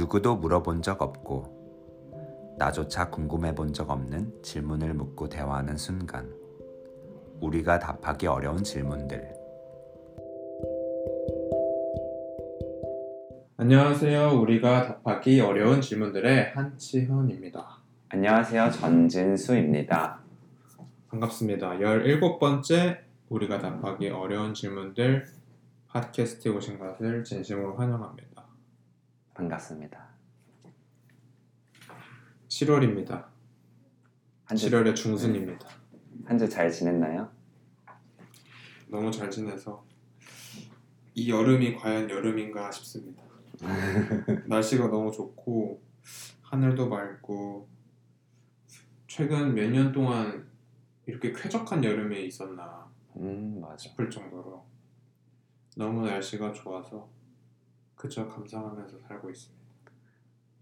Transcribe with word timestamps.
누구도 0.00 0.36
물어본 0.36 0.80
적 0.80 1.02
없고 1.02 2.56
나조차 2.58 3.10
궁금해 3.10 3.54
본 3.54 3.74
적 3.74 3.90
없는 3.90 4.32
질문을 4.42 4.94
묻고 4.94 5.28
대화하는 5.28 5.76
순간 5.76 6.32
우리가 7.42 7.78
답하기 7.78 8.26
어려운 8.26 8.64
질문들 8.64 9.34
안녕하세요. 13.58 14.40
우리가 14.40 14.86
답하기 14.86 15.38
어려운 15.42 15.82
질문들의 15.82 16.52
한치현입니다. 16.54 17.76
안녕하세요 18.08 18.70
전진수입니다 18.70 20.20
반갑습니다. 21.08 21.72
17번째 21.72 23.00
우리가 23.28 23.58
답하기 23.58 24.08
어려운 24.08 24.54
질문들 24.54 25.26
팟캐스트에 25.88 26.52
오신 26.52 26.78
것을 26.78 27.22
진심으로 27.22 27.76
환영합니다. 27.76 28.39
반갑습니다 29.40 30.06
7월입니다. 32.48 33.24
한주 34.44 34.68
7월의 34.68 34.94
중순입니다. 34.94 35.66
한 36.26 36.36
주 36.38 36.46
잘 36.46 36.70
지냈나요? 36.70 37.30
너무 38.88 39.10
잘 39.10 39.30
지내서 39.30 39.82
이 41.14 41.30
여름이 41.30 41.74
과연 41.76 42.10
여름인가 42.10 42.70
싶습니다. 42.70 43.22
날씨가 44.46 44.88
너무 44.88 45.10
좋고 45.10 45.80
하늘도 46.42 46.88
맑고 46.90 47.66
최근 49.06 49.54
몇 49.54 49.70
년 49.70 49.90
동안 49.90 50.50
이렇게 51.06 51.32
쾌적한 51.32 51.82
여름이 51.82 52.26
있었나 52.26 52.86
음 53.16 53.58
맞아 53.60 53.76
싶을 53.78 54.10
정도로 54.10 54.66
너무 55.76 56.06
날씨가 56.06 56.52
좋아서 56.52 57.08
그저 58.00 58.26
감상하면서 58.26 58.98
살고 58.98 59.28
있습니다. 59.28 59.62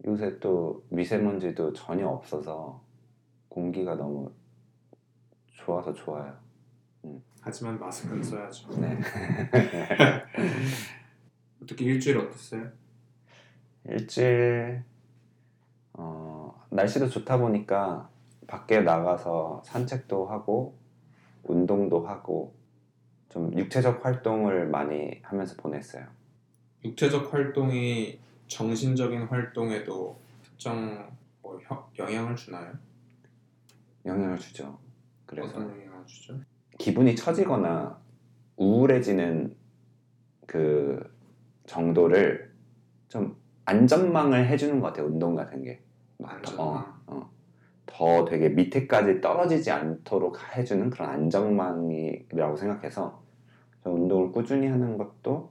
요새 0.06 0.40
또 0.40 0.84
미세먼지도 0.88 1.72
전혀 1.72 2.08
없어서 2.08 2.82
공기가 3.48 3.94
너무 3.94 4.32
좋아서 5.52 5.94
좋아요 5.94 6.36
하지만 7.40 7.78
마스크는 7.78 8.24
써야죠. 8.24 8.72
네 8.80 8.98
어떻게 11.62 11.84
일주일 11.84 12.18
어땠어요? 12.18 12.72
일주일 13.84 14.82
어, 15.92 16.66
날씨도 16.70 17.08
좋다 17.08 17.38
보니까 17.38 18.10
밖에 18.48 18.80
나가서 18.80 19.62
산책도 19.64 20.26
하고 20.26 20.76
운동도 21.44 22.04
하고 22.04 22.56
좀 23.28 23.56
육체적 23.56 24.04
활동을 24.04 24.66
많이 24.66 25.20
하면서 25.22 25.54
보냈어요. 25.56 26.17
육체적 26.84 27.32
활동이 27.32 28.18
정신적인 28.46 29.22
활동에도 29.24 30.18
특정 30.42 31.10
뭐 31.42 31.58
혀- 31.62 31.90
영향을 31.98 32.36
주나요? 32.36 32.72
영향을 34.04 34.38
주죠. 34.38 34.78
그래서 35.26 35.48
어떤 35.48 35.70
영향을 35.70 36.06
주죠? 36.06 36.38
기분이 36.78 37.14
처지거나 37.14 37.98
우울해지는 38.56 39.54
그 40.46 41.02
정도를 41.66 42.52
좀 43.08 43.36
안전망을 43.64 44.46
해주는 44.48 44.80
것 44.80 44.88
같아요. 44.88 45.06
운동 45.06 45.34
같은 45.34 45.62
게. 45.62 45.82
막 46.18 46.32
안전망. 46.34 46.56
더, 46.56 46.62
어, 46.72 46.94
어. 47.06 47.30
더 47.86 48.24
되게 48.24 48.48
밑에까지 48.48 49.20
떨어지지 49.20 49.70
않도록 49.70 50.38
해주는 50.56 50.88
그런 50.90 51.10
안전망이라고 51.10 52.56
생각해서 52.56 53.22
저 53.84 53.90
운동을 53.90 54.32
꾸준히 54.32 54.66
하는 54.68 54.96
것도 54.96 55.50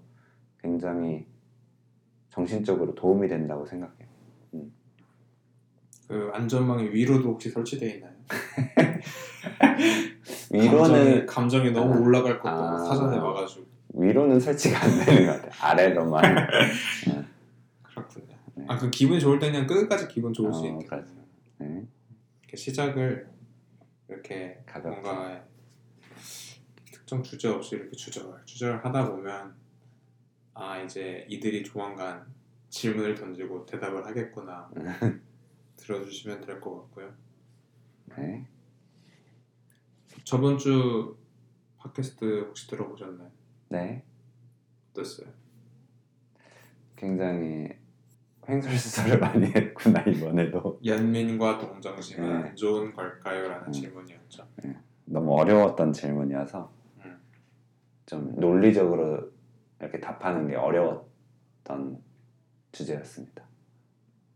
굉장히 0.68 1.26
정신적으로 2.30 2.94
도움이 2.94 3.30
된다고 3.30 3.66
생각해요. 3.66 4.08
그 6.10 6.30
안전망이 6.34 6.90
위로도 6.90 7.30
혹시 7.30 7.50
설치되어 7.50 7.96
있나요? 7.96 8.14
위로는 10.52 11.26
감정이, 11.26 11.26
감정이 11.26 11.72
너무 11.72 11.94
아. 11.94 12.00
올라갈 12.00 12.40
것도 12.40 12.54
아. 12.54 12.78
사전에 12.80 13.18
와가지고 13.18 13.66
위로는 13.94 14.40
설치가 14.40 14.84
안 14.84 15.06
되는 15.06 15.26
것 15.26 15.42
같아요. 15.42 15.52
아래로만. 15.62 16.24
그렇군요. 17.84 18.36
네. 18.56 18.66
아그 18.68 18.90
기분이 18.90 19.20
좋을 19.20 19.40
때는 19.40 19.68
끝까지 19.68 20.08
기분 20.08 20.34
좋을 20.34 20.54
수 20.54 20.60
어, 20.60 20.64
있겠네요. 20.66 20.88
그렇죠. 20.88 21.14
네. 21.60 21.84
이렇게 22.42 22.58
시작을 22.58 23.30
이렇게 24.10 24.62
가볍게. 24.66 25.02
뭔가 25.02 25.44
특정 26.92 27.24
주제 27.24 27.48
없이 27.48 27.76
이렇게 27.76 27.96
주절 27.96 28.78
하다 28.84 29.12
보면 29.12 29.67
아 30.60 30.80
이제 30.82 31.24
이들이 31.30 31.64
조만간 31.64 32.26
질문을 32.70 33.14
던지고 33.16 33.66
대답을 33.66 34.06
하겠구나 34.06 34.70
들어주시면 35.78 36.42
될 36.42 36.60
것 36.60 36.76
같고요. 36.82 37.14
네. 38.18 38.48
저번 40.24 40.58
주 40.58 41.16
팟캐스트 41.78 42.46
혹시 42.48 42.68
들어보셨나요? 42.68 43.30
네. 43.70 44.04
어땠어요? 44.92 45.30
굉장히 46.96 47.70
횡설수설을 48.50 49.20
많이 49.22 49.46
했구나 49.46 50.02
이번에도 50.02 50.80
연민과 50.84 51.60
동정심은 51.60 52.28
네. 52.42 52.50
안 52.50 52.56
좋은 52.56 52.92
걸까요? 52.94 53.48
라는 53.48 53.68
음. 53.68 53.72
질문이었죠. 53.72 54.48
너무 55.06 55.36
어려웠던 55.40 55.94
질문이어서 55.94 56.72
음. 57.06 57.20
좀 58.08 58.36
논리적으로 58.38 59.32
이렇게 59.80 60.00
답하는 60.00 60.48
게 60.48 60.56
어려웠던 60.56 62.02
주제였습니다. 62.72 63.44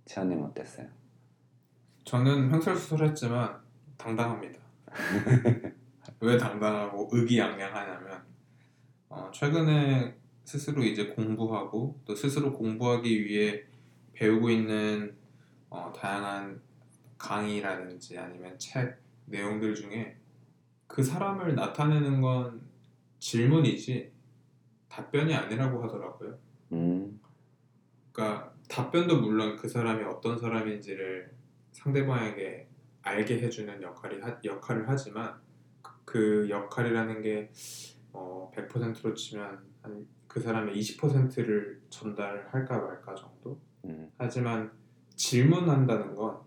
치아님 0.06 0.42
어땠어요? 0.44 0.88
저는 2.04 2.52
횡설수설했지만 2.54 3.60
당당합니다. 3.98 4.60
왜 6.20 6.38
당당하고 6.38 7.10
의기양양하냐면 7.12 8.24
어, 9.10 9.30
최근에 9.34 10.16
스스로 10.44 10.84
이제 10.84 11.08
공부하고 11.08 12.00
또 12.06 12.16
스스로 12.16 12.54
공부하기 12.54 13.26
위해 13.26 13.64
배우고 14.14 14.50
있는 14.50 15.16
어, 15.70 15.92
다양한 15.96 16.62
강의라든지 17.18 18.18
아니면 18.18 18.58
책 18.58 19.00
내용들 19.26 19.76
중에 19.76 20.18
그 20.88 21.04
사람을 21.04 21.56
나타내는 21.56 22.20
건 22.22 22.62
질문이지 23.20 24.12
답변이 24.92 25.34
아니라고 25.34 25.82
하더라고요. 25.84 26.38
음, 26.74 27.20
그러니까 28.12 28.54
답변도 28.70 29.22
물론 29.22 29.56
그 29.56 29.68
사람이 29.70 30.04
어떤 30.04 30.38
사람인지를 30.38 31.32
상대방에게 31.72 32.68
알게 33.02 33.42
해주는 33.42 33.82
역할이 33.82 34.20
하, 34.20 34.38
역할을 34.44 34.84
하지만 34.88 35.40
그- 35.82 35.92
그 36.06 36.50
역할이라는 36.50 37.22
게 37.22 37.52
어, 38.14 38.52
100%로 38.56 39.14
치면 39.14 39.64
한 39.82 40.08
그 40.32 40.40
사람의 40.40 40.74
20%를 40.76 41.82
전달할까 41.90 42.80
말까 42.80 43.14
정도. 43.16 43.60
음, 43.84 44.10
하지만 44.18 44.72
질문한다는 45.18 46.16
건 46.16 46.40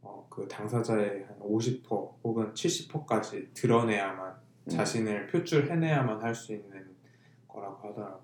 어, 0.00 0.26
그 0.30 0.48
당사자의 0.48 1.24
한 1.24 1.38
50% 1.38 1.84
혹은 2.24 2.54
70%까지 2.54 3.50
드러내야만 3.52 4.34
음. 4.64 4.68
자신을 4.70 5.26
표출해내야만 5.26 6.22
할 6.22 6.34
수 6.34 6.54
있는 6.54 6.95
거라고 7.56 7.88
하더라고요. 7.88 8.22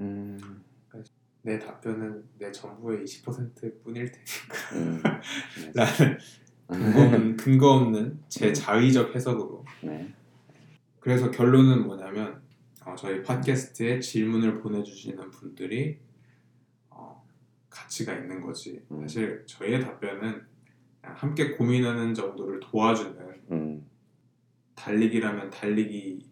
음, 0.00 0.64
내 1.42 1.58
답변은 1.58 2.24
내 2.38 2.50
전부의 2.50 3.04
20% 3.04 3.82
뿐일 3.82 4.10
테니까. 4.10 4.76
음, 4.76 5.02
라는 5.74 6.18
근거 6.66 7.02
없는, 7.02 7.36
근거 7.36 7.70
없는 7.72 8.20
제 8.28 8.52
자의적 8.52 9.14
해석으로. 9.14 9.64
네, 9.82 10.12
그래서 10.98 11.30
결론은 11.30 11.86
뭐냐면 11.86 12.42
어, 12.84 12.94
저희 12.96 13.22
팟캐스트에 13.22 14.00
질문을 14.00 14.60
보내주시는 14.60 15.30
분들이 15.30 15.98
어, 16.88 17.24
가치가 17.68 18.14
있는 18.14 18.40
거지. 18.40 18.82
음. 18.90 19.02
사실 19.02 19.44
저희의 19.46 19.80
답변은 19.82 20.48
함께 21.02 21.52
고민하는 21.52 22.14
정도를 22.14 22.60
도와주는 22.60 23.42
음, 23.50 23.86
달리기라면 24.74 25.50
달리기 25.50 26.29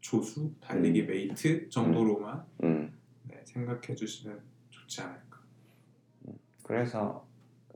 조수, 0.00 0.52
달리기 0.60 1.04
mate 1.04 1.68
정도로만 1.68 2.44
음. 2.64 2.92
네, 3.24 3.40
생각해 3.44 3.94
주시면 3.94 4.40
좋지 4.70 5.02
않을까. 5.02 5.40
그래서 6.62 7.26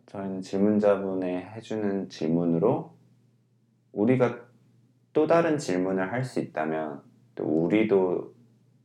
저희는 0.06 0.42
질문자분의 0.42 1.44
해주는 1.44 2.08
질문으로 2.08 2.96
우리가 3.92 4.40
또 5.12 5.26
다른 5.26 5.58
질문을 5.58 6.12
할 6.12 6.24
수 6.24 6.40
있다면 6.40 7.02
또 7.34 7.44
우리도 7.44 8.34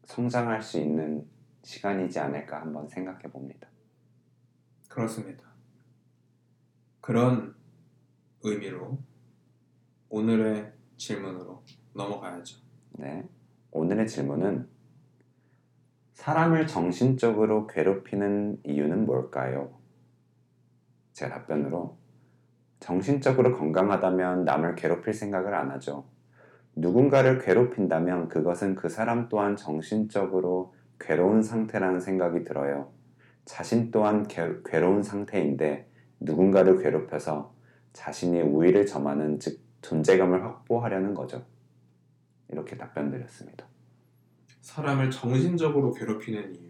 성장할 0.06 0.62
수 0.62 0.80
있는 0.80 1.28
시간이지 1.64 2.20
않을까 2.20 2.62
한번 2.62 2.88
생각해 2.88 3.24
봅니다. 3.24 3.68
그렇습니다. 4.88 5.44
그런 7.02 7.56
의미로 8.42 8.98
오늘의 10.10 10.72
질문으로 10.98 11.64
넘어가야죠. 11.94 12.69
네. 13.00 13.24
오늘의 13.72 14.10
질문은 14.10 14.68
사람을 16.16 16.68
정신적으로 16.68 17.66
괴롭히는 17.66 18.58
이유는 18.66 19.06
뭘까요? 19.06 19.74
제가 21.14 21.34
답변으로 21.34 21.98
정신적으로 22.82 23.58
건강하다면 23.58 24.44
남을 24.44 24.76
괴롭힐 24.76 25.14
생각을 25.14 25.54
안 25.56 25.72
하죠. 25.72 26.10
누군가를 26.76 27.40
괴롭힌다면 27.40 28.28
그것은 28.28 28.76
그 28.76 28.90
사람 28.90 29.30
또한 29.30 29.56
정신적으로 29.56 30.74
괴로운 31.00 31.42
상태라는 31.42 32.02
생각이 32.02 32.44
들어요. 32.44 32.92
자신 33.46 33.92
또한 33.92 34.28
게, 34.28 34.46
괴로운 34.66 35.04
상태인데 35.04 35.90
누군가를 36.20 36.84
괴롭혀서 36.84 37.54
자신의 37.94 38.42
우위를 38.44 38.86
점하는 38.86 39.40
즉 39.40 39.62
존재감을 39.82 40.44
확보하려는 40.44 41.14
거죠. 41.14 41.46
이렇게 42.52 42.78
답변 42.78 43.12
드렸습니다. 43.12 43.66
사람을 44.62 45.10
정신적으로 45.12 45.94
괴롭히는 45.94 46.56
이유. 46.56 46.70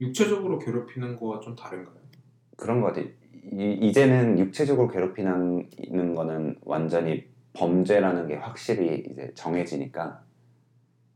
육체적으로 0.00 0.58
괴롭히는 0.58 1.16
거와 1.16 1.40
좀 1.40 1.54
다른가요? 1.54 2.02
그런 2.56 2.80
것 2.80 2.88
같아요. 2.88 3.06
이, 3.52 3.78
이제는 3.82 4.38
육체적으로 4.38 4.88
괴롭히는 4.88 6.14
거는 6.14 6.56
완전히 6.62 7.28
범죄라는 7.54 8.28
게 8.28 8.36
확실히 8.36 9.04
이제 9.10 9.32
정해지니까 9.34 10.22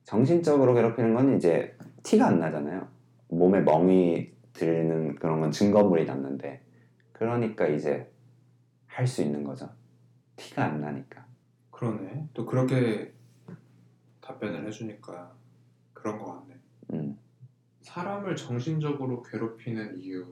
정신적으로 0.04 0.74
괴롭히는 0.74 1.14
건 1.14 1.36
이제 1.36 1.76
티가 2.02 2.26
안 2.26 2.38
나잖아요. 2.40 2.88
몸에 3.28 3.60
멍이 3.60 4.32
들는 4.52 5.16
그런 5.16 5.40
건 5.40 5.50
증거물이 5.50 6.04
남는데 6.06 6.62
그러니까 7.12 7.66
이제 7.66 8.10
할 8.86 9.06
수 9.06 9.22
있는 9.22 9.44
거죠. 9.44 9.68
티가 10.36 10.64
안 10.64 10.80
나니까. 10.80 11.26
그러네. 11.70 12.28
또 12.34 12.46
그렇게 12.46 13.12
답변을 14.26 14.66
해주니까 14.66 15.32
그런 15.92 16.18
것 16.18 16.26
같네. 16.26 16.54
음, 16.92 17.18
사람을 17.82 18.34
정신적으로 18.34 19.22
괴롭히는 19.22 20.00
이유. 20.00 20.26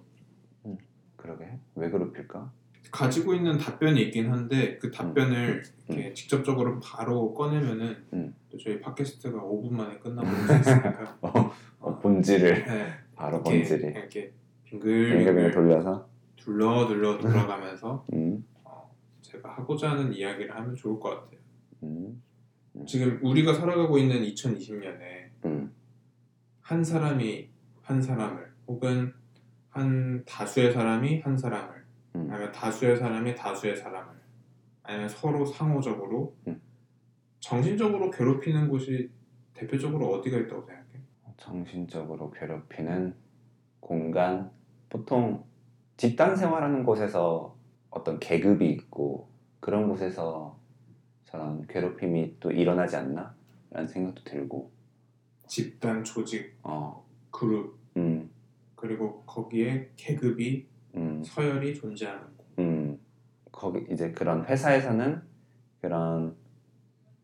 그러게. 1.17 1.58
왜 1.75 1.91
괴롭힐까? 1.91 2.52
가지고 2.91 3.35
있는 3.35 3.56
답변이 3.56 4.02
있긴 4.02 4.31
한데 4.31 4.76
그 4.79 4.91
답변을 4.91 5.62
이렇게 5.88 6.12
직접적으로 6.12 6.79
바로 6.81 7.32
꺼내면은 7.32 7.96
음. 8.12 8.35
또 8.50 8.58
저희 8.58 8.79
팟캐스트가 8.79 9.41
5분 9.41 9.73
만에 9.73 9.99
끝나버릴 9.99 10.37
수 10.37 10.55
있으니까 10.55 11.19
어, 11.23 11.50
어, 11.81 11.99
본질을 11.99 12.64
네, 12.67 12.93
바로 13.14 13.38
이렇게, 13.38 13.50
본질이 13.50 13.87
이렇게 13.87 14.32
빙글빙글 14.64 15.17
빙글빙글 15.17 15.50
돌려서 15.52 16.08
둘러 16.37 16.87
둘러 16.87 17.17
돌아가면서 17.17 18.05
음, 18.12 18.44
어, 18.62 18.94
제가 19.23 19.49
하고자 19.49 19.93
하는 19.93 20.12
이야기를 20.12 20.55
하면 20.55 20.75
좋을 20.76 21.00
것 21.00 21.08
같아요. 21.08 21.41
음, 21.85 22.23
지금 22.87 23.21
우리가 23.23 23.55
살아가고 23.55 23.99
있는 23.99 24.23
2020년에 24.23 25.29
음, 25.44 25.73
한 26.61 26.82
사람이 26.82 27.49
한 27.82 28.03
사람을 28.03 28.53
혹은 28.67 29.12
한 29.71 30.25
다수의 30.25 30.73
사람이 30.73 31.21
한 31.21 31.37
사람을 31.37 31.85
음. 32.17 32.29
아니면 32.31 32.53
다수의 32.53 32.97
사람이 32.97 33.35
다수의 33.35 33.76
사람을 33.76 34.15
아니면 34.82 35.09
서로 35.09 35.44
상호적으로 35.47 36.37
음. 36.49 36.61
정신적으로 37.41 38.11
괴롭히는 38.11 38.69
곳이 38.69 39.11
대표적으로 39.53 40.09
어디가 40.09 40.38
있다고 40.38 40.62
생각해? 40.62 40.85
정신적으로 41.37 42.31
괴롭히는 42.31 43.15
공간 43.81 44.50
보통 44.88 45.44
집단 45.97 46.35
생활하는 46.35 46.85
곳에서 46.85 47.56
어떤 47.91 48.19
계급이 48.19 48.69
있고 48.70 49.29
그런 49.61 49.88
곳에서 49.88 50.59
저런 51.34 51.66
괴롭힘이 51.66 52.36
또 52.38 52.52
일어나지 52.52 52.94
않나? 52.94 53.34
라는 53.72 53.88
생각도 53.88 54.22
들고. 54.22 54.70
집단 55.48 56.04
조직 56.04 56.56
어, 56.62 57.04
그룹. 57.32 57.76
음, 57.96 58.31
그리고 58.76 59.25
거기에 59.26 59.90
계급이 59.96 60.69
음, 60.94 61.25
서열이 61.25 61.75
존재하는 61.75 62.22
곳. 62.36 62.46
음, 62.60 63.00
거기 63.50 63.84
이제 63.92 64.12
그런 64.12 64.44
회사에서는 64.44 65.22
그런 65.81 66.36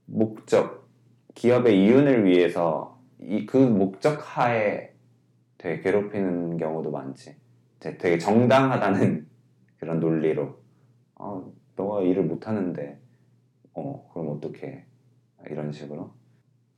목적, 0.07 0.89
기업의 1.37 1.81
이윤을 1.81 2.25
위해서 2.25 3.01
이 3.21 3.47
그 3.47 3.59
목적 3.59 4.19
하에 4.37 4.93
되게 5.57 5.83
괴롭히는 5.83 6.57
경우도 6.57 6.91
많지. 6.91 7.37
되게 7.79 8.19
정당하다는 8.19 9.29
그런 9.79 10.01
논리로, 10.01 10.59
아, 11.15 11.45
너가 11.77 12.03
일을 12.03 12.25
못 12.25 12.49
하는데, 12.49 13.00
어, 13.75 14.11
그럼 14.13 14.37
어떻게? 14.37 14.87
이런 15.47 15.73
식으로. 15.73 16.13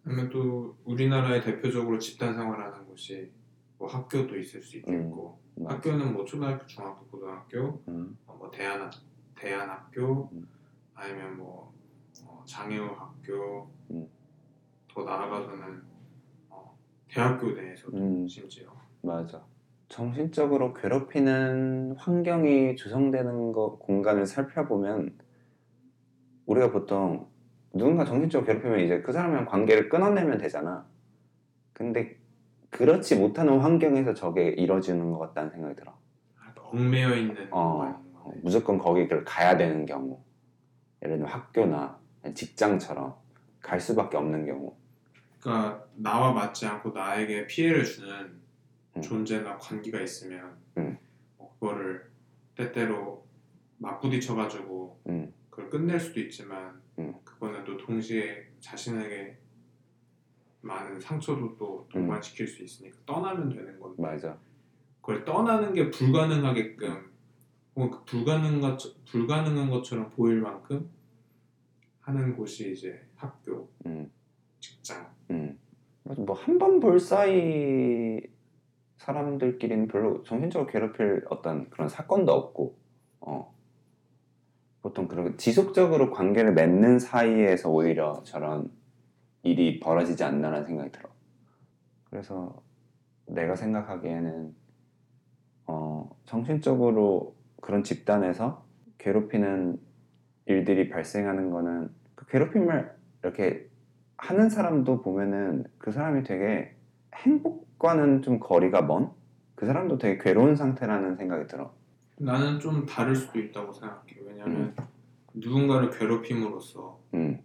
그러면 0.03 0.29
또 0.31 0.77
우리나라에 0.85 1.41
대표적으로 1.41 1.99
집단 1.99 2.35
생활하는 2.35 2.87
곳이 2.87 3.31
뭐 3.79 3.89
학교도 3.89 4.39
있을 4.39 4.63
수 4.63 4.79
있겠고 4.79 5.41
맞아. 5.57 5.77
학교는 5.77 6.13
뭐 6.13 6.25
초등학교, 6.25 6.67
중학교, 6.67 7.07
고등학교, 7.07 7.83
음, 7.89 8.17
어, 8.27 8.35
뭐 8.35 8.51
대안 8.51 8.91
대안학교 9.37 10.29
음. 10.33 10.49
아니면 10.95 11.37
뭐 11.37 11.73
어, 12.25 12.43
장애우 12.47 12.87
학교 12.97 13.71
음. 13.91 14.09
더 14.89 15.05
나아가서는 15.05 15.83
어, 16.49 16.79
대학교 17.09 17.51
내에서도 17.53 17.97
음. 17.97 18.27
심지어 18.29 18.73
맞아. 19.03 19.45
정신적으로 19.89 20.73
괴롭히는 20.73 21.97
환경이 21.99 22.77
조성되는 22.77 23.53
거 23.53 23.77
공간을 23.79 24.27
살펴보면 24.27 25.19
우리가 26.47 26.71
보통 26.71 27.29
누군가 27.73 28.05
정신적으로 28.05 28.47
괴롭히면 28.47 28.81
이제 28.81 29.01
그 29.03 29.13
사람이랑 29.13 29.47
관계를 29.47 29.89
끊어내면 29.89 30.39
되잖아. 30.39 30.87
근데 31.73 32.19
그렇지 32.71 33.17
못하는 33.17 33.59
환경에서 33.61 34.15
저게 34.15 34.49
이루어지는 34.49 35.11
것 35.11 35.19
같다는 35.19 35.51
생각이 35.51 35.77
들어. 35.77 35.97
아, 36.39 36.53
얽매여 36.57 37.15
있는 37.17 37.49
어. 37.51 38.03
어. 38.15 38.33
무조건 38.43 38.79
거기를 38.79 39.25
가야 39.25 39.57
되는 39.57 39.85
경우. 39.87 40.23
예를 41.03 41.17
들면 41.17 41.33
학교나 41.33 41.99
직장처럼 42.35 43.15
갈 43.61 43.81
수밖에 43.81 44.17
없는 44.17 44.47
경우. 44.47 44.77
그러니까 45.41 45.85
나와 45.97 46.33
맞지 46.33 46.67
않고 46.67 46.91
나에게 46.91 47.47
피해를 47.47 47.85
주는 47.85 48.41
음. 48.97 49.03
존재나 49.03 49.57
관계가 49.57 50.01
있으면 50.01 50.57
음. 50.79 50.97
어, 51.39 51.55
그거를 51.59 52.11
때때로 52.55 53.27
맞부딪혀가지고 53.79 55.01
음, 55.09 55.33
그걸 55.53 55.69
끝낼 55.69 56.01
수도 56.01 56.19
있지만 56.21 56.81
음. 56.99 57.15
그거는 57.25 57.63
또 57.65 57.77
동시에 57.77 58.49
자신에게 58.59 59.37
많은 60.63 60.99
상처도 60.99 61.57
또 61.59 61.87
동반시킬 61.93 62.47
수 62.49 62.63
있으니까 62.63 62.99
떠나면 63.05 63.51
되는 63.51 63.79
건데 63.79 64.01
맞아. 64.01 64.39
그걸 65.03 65.27
떠나는 65.27 65.75
게 65.75 65.91
불가능하게끔 65.91 67.13
혹은 67.77 67.91
그 67.91 68.05
불가능한 68.05 68.61
것 68.63 69.05
불가능한 69.05 69.69
것처럼 69.69 70.09
보일 70.11 70.41
만큼 70.41 70.89
하는 72.01 72.35
곳이 72.35 72.73
이제 72.73 73.07
학교, 73.15 73.71
음, 73.85 74.11
직장. 74.59 75.15
음. 75.31 75.59
뭐한 76.05 76.59
번 76.59 76.81
볼 76.81 76.99
사이 76.99 78.21
사람들끼리는 78.97 79.87
별로 79.89 80.23
정신적으로 80.23 80.71
괴롭힐 80.71 81.25
어떤 81.29 81.69
그런 81.71 81.89
사건도 81.89 82.33
없고, 82.33 82.79
어. 83.21 83.52
보통 84.83 85.07
그런 85.07 85.37
지속적으로 85.39 86.11
관계를 86.11 86.53
맺는 86.55 86.99
사이에서 86.99 87.71
오히려 87.71 88.23
저런 88.25 88.71
일이 89.43 89.81
벌어지지 89.81 90.25
않나라는 90.25 90.67
생각이 90.67 90.91
들어. 90.91 91.09
그래서 92.11 92.63
내가 93.27 93.57
생각하기에는 93.57 94.55
어, 95.67 96.11
정신적으로 96.27 97.37
그런 97.61 97.85
집단에서 97.85 98.65
괴롭히는 98.99 99.79
일들이 100.47 100.89
발생하는 100.89 101.51
거는 101.51 101.91
그 102.15 102.27
괴롭힘을 102.27 102.93
이렇게 103.23 103.69
하는 104.17 104.51
사람도 104.51 105.03
보면은 105.03 105.65
그 105.79 105.93
사람이 105.93 106.25
되게 106.25 106.77
행복과는 107.15 108.23
좀 108.23 108.41
거리가 108.41 108.83
먼? 108.83 109.11
그 109.55 109.67
사람도 109.67 109.99
되게 109.99 110.23
괴로운 110.23 110.57
상태라는 110.57 111.17
생각이 111.17 111.47
들어. 111.47 111.73
나는 112.19 112.61
좀 112.61 112.87
다를 112.87 113.15
수도 113.17 113.39
있다고 113.41 113.73
생각해. 113.73 114.03
왜냐하면 114.25 114.75
누군가를 115.35 115.91
괴롭힘으로써 115.91 116.99
음, 117.15 117.41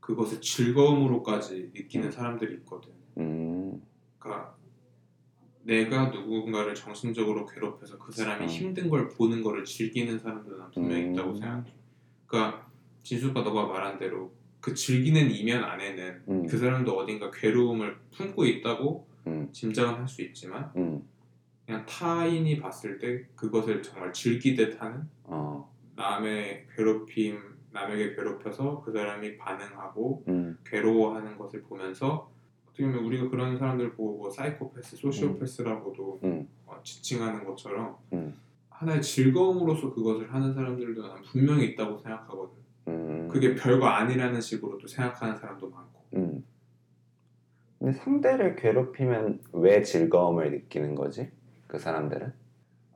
그것을 0.00 0.40
즐거움으로까지 0.40 1.70
느끼는 1.74 2.06
음. 2.08 2.10
사람들이 2.10 2.54
있거든. 2.56 2.90
음, 3.18 3.80
그러니까 4.18 4.54
내가 5.62 6.06
누군가를 6.08 6.74
정신적으로 6.74 7.46
괴롭혀서 7.46 7.98
그 7.98 8.12
사람이 8.12 8.44
음. 8.44 8.48
힘든 8.48 8.88
걸 8.88 9.08
보는 9.08 9.42
거를 9.42 9.64
즐기는 9.64 10.18
사람들은 10.18 10.58
난 10.58 10.70
분명히 10.70 11.04
음. 11.04 11.12
있다고 11.12 11.34
생각해. 11.34 11.72
그러니까 12.26 12.66
진수가 13.02 13.40
너가 13.42 13.66
말한 13.66 13.98
대로 13.98 14.32
그 14.60 14.74
즐기는 14.74 15.30
이면 15.30 15.62
안에는 15.64 16.22
음, 16.28 16.46
그 16.46 16.58
사람도 16.58 16.96
어딘가 16.96 17.30
괴로움을 17.30 17.96
품고 18.12 18.44
있다고 18.44 19.06
음, 19.26 19.48
짐작은 19.52 19.94
할 20.00 20.08
수 20.08 20.22
있지만 20.22 20.70
음, 20.76 21.02
그냥 21.68 21.84
타인이 21.84 22.58
봤을 22.60 22.98
때 22.98 23.26
그것을 23.36 23.82
정말 23.82 24.10
즐기듯 24.10 24.80
하는 24.80 25.06
어, 25.24 25.70
남의 25.96 26.66
괴롭힘, 26.74 27.38
남에게 27.72 28.14
괴롭혀서 28.14 28.80
그 28.80 28.90
사람이 28.90 29.36
반응하고 29.36 30.24
음, 30.28 30.56
괴로워하는 30.64 31.36
것을 31.36 31.60
보면서 31.64 32.32
어떻게 32.64 32.84
보면 32.86 33.04
우리가 33.04 33.28
그런 33.28 33.58
사람들 33.58 33.92
보고 33.92 34.16
뭐 34.16 34.30
사이코패스, 34.30 34.96
소시오패스라고도 34.96 36.20
음. 36.24 36.48
어, 36.64 36.80
지칭하는 36.82 37.44
것처럼 37.44 37.98
음. 38.14 38.34
하나의 38.70 39.02
즐거움으로서 39.02 39.92
그것을 39.92 40.32
하는 40.32 40.54
사람들도 40.54 41.06
난 41.06 41.20
분명히 41.20 41.66
있다고 41.66 41.98
생각하거든. 41.98 42.56
음. 42.88 43.28
그게 43.28 43.54
별거 43.54 43.86
아니라는 43.88 44.40
식으로 44.40 44.78
또 44.78 44.86
생각하는 44.86 45.36
사람도 45.36 45.68
많고. 45.68 46.02
음. 46.14 46.42
근데 47.78 47.92
상대를 47.92 48.56
괴롭히면 48.56 49.40
왜 49.52 49.82
즐거움을 49.82 50.50
느끼는 50.50 50.94
거지? 50.94 51.30
그 51.68 51.78
사람들은? 51.78 52.32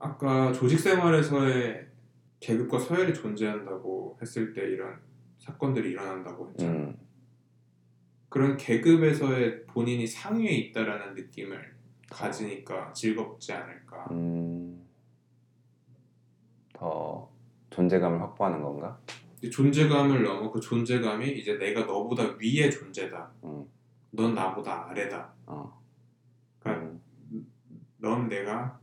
아까 0.01 0.53
조직 0.53 0.81
생활에서의 0.81 1.87
계급과 2.41 2.81
서열이 2.81 3.15
존재한다고 3.15 4.19
했을 4.21 4.53
때 4.53 4.63
이런 4.63 4.99
사건들이 5.39 5.91
일어난다고 5.91 6.49
했잖아. 6.49 6.73
음. 6.73 6.99
그런 8.29 8.57
계급에서의 8.57 9.67
본인이 9.67 10.07
상위에 10.07 10.51
있다라는 10.51 11.15
느낌을 11.15 11.77
가지니까 12.11 12.93
즐겁지 12.93 13.53
않을까. 13.53 14.09
음. 14.11 14.85
더 16.73 17.31
존재감을 17.71 18.21
확보하는 18.21 18.63
건가? 18.63 18.99
존재감을 19.51 20.23
넘어 20.23 20.51
그 20.51 20.61
존재감이 20.61 21.31
이제 21.33 21.59
내가 21.59 21.85
너보다 21.85 22.25
위의 22.39 22.71
존재다. 22.71 23.31
음. 23.45 23.67
넌 24.11 24.35
나보다 24.35 24.89
아래다. 24.89 25.33
어. 25.47 25.82
넌 28.03 28.29
내가 28.29 28.79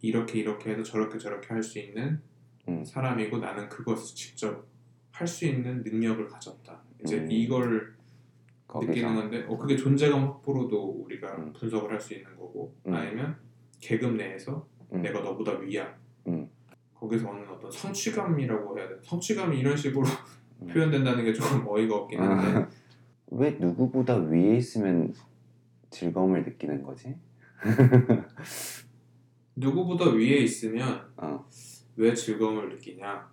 이렇게 0.00 0.40
이렇게 0.40 0.70
해서 0.70 0.82
저렇게 0.82 1.18
저렇게 1.18 1.48
할 1.48 1.62
수 1.62 1.78
있는 1.78 2.20
음. 2.68 2.84
사람이고 2.84 3.38
나는 3.38 3.68
그것을 3.68 4.16
직접 4.16 4.66
할 5.12 5.26
수 5.26 5.46
있는 5.46 5.82
능력을 5.82 6.26
가졌다. 6.28 6.80
이제 7.02 7.18
음. 7.18 7.30
이걸 7.30 7.94
거기서 8.66 8.90
느끼는 8.92 9.14
건데 9.14 9.44
어, 9.48 9.56
그게 9.58 9.76
존재감 9.76 10.22
확보로도 10.24 11.04
우리가 11.04 11.36
음. 11.36 11.52
분석을 11.52 11.90
할 11.90 12.00
수 12.00 12.14
있는 12.14 12.34
거고 12.36 12.74
음. 12.86 12.94
아니면 12.94 13.36
계급 13.80 14.14
내에서 14.14 14.66
음. 14.92 15.02
내가 15.02 15.20
너보다 15.20 15.58
위야. 15.58 15.94
음. 16.26 16.48
거기서 16.94 17.28
오는 17.28 17.46
어떤 17.48 17.70
성취감이라고 17.70 18.78
해야 18.78 18.88
돼. 18.88 18.94
성취감이 19.02 19.58
이런 19.58 19.76
식으로 19.76 20.04
음. 20.62 20.66
표현된다는 20.68 21.24
게 21.24 21.32
조금 21.34 21.66
어이가 21.66 21.94
없긴 21.96 22.20
한데 22.20 22.66
왜 23.30 23.50
누구보다 23.60 24.16
위에 24.16 24.56
있으면 24.56 25.12
즐거움을 25.90 26.44
느끼는 26.44 26.82
거지? 26.82 27.14
누구보다 29.56 30.10
위에 30.10 30.38
있으면 30.38 31.12
어. 31.16 31.44
왜 31.96 32.14
즐거움을 32.14 32.68
느끼냐? 32.70 33.28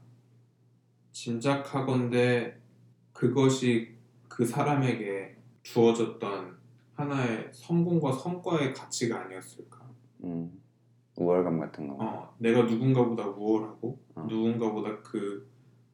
짐작하건대 1.12 2.58
그것이 3.14 3.96
그 4.28 4.46
사람에게 4.46 5.38
주어졌던 5.64 6.58
하나의 6.96 7.50
성공과 7.52 8.12
성과의 8.12 8.74
가치가 8.74 9.22
아니었을까? 9.22 9.86
음. 10.24 10.62
우월감 11.16 11.60
같은 11.60 11.88
거. 11.88 11.96
어, 12.00 12.36
내가 12.40 12.64
누군가보다 12.64 13.28
우월하고 13.28 14.00
어. 14.16 14.26
누군가보다 14.28 15.02
그 15.02 15.48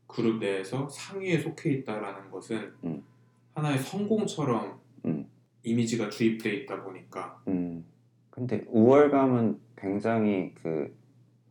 그룹 0.08 0.40
내에서 0.40 0.90
상위에 0.90 1.40
속해 1.40 1.72
있다라는 1.74 2.32
것은 2.32 2.74
음. 2.84 3.04
하나의 3.54 3.80
성공처럼 3.80 4.80
음. 5.06 5.30
이미지가 5.64 6.10
주입돼 6.10 6.54
있다 6.56 6.84
보니까 6.84 7.42
음. 7.48 7.86
근데 8.32 8.64
우월감은 8.68 9.60
굉장히 9.78 10.54
그 10.56 10.96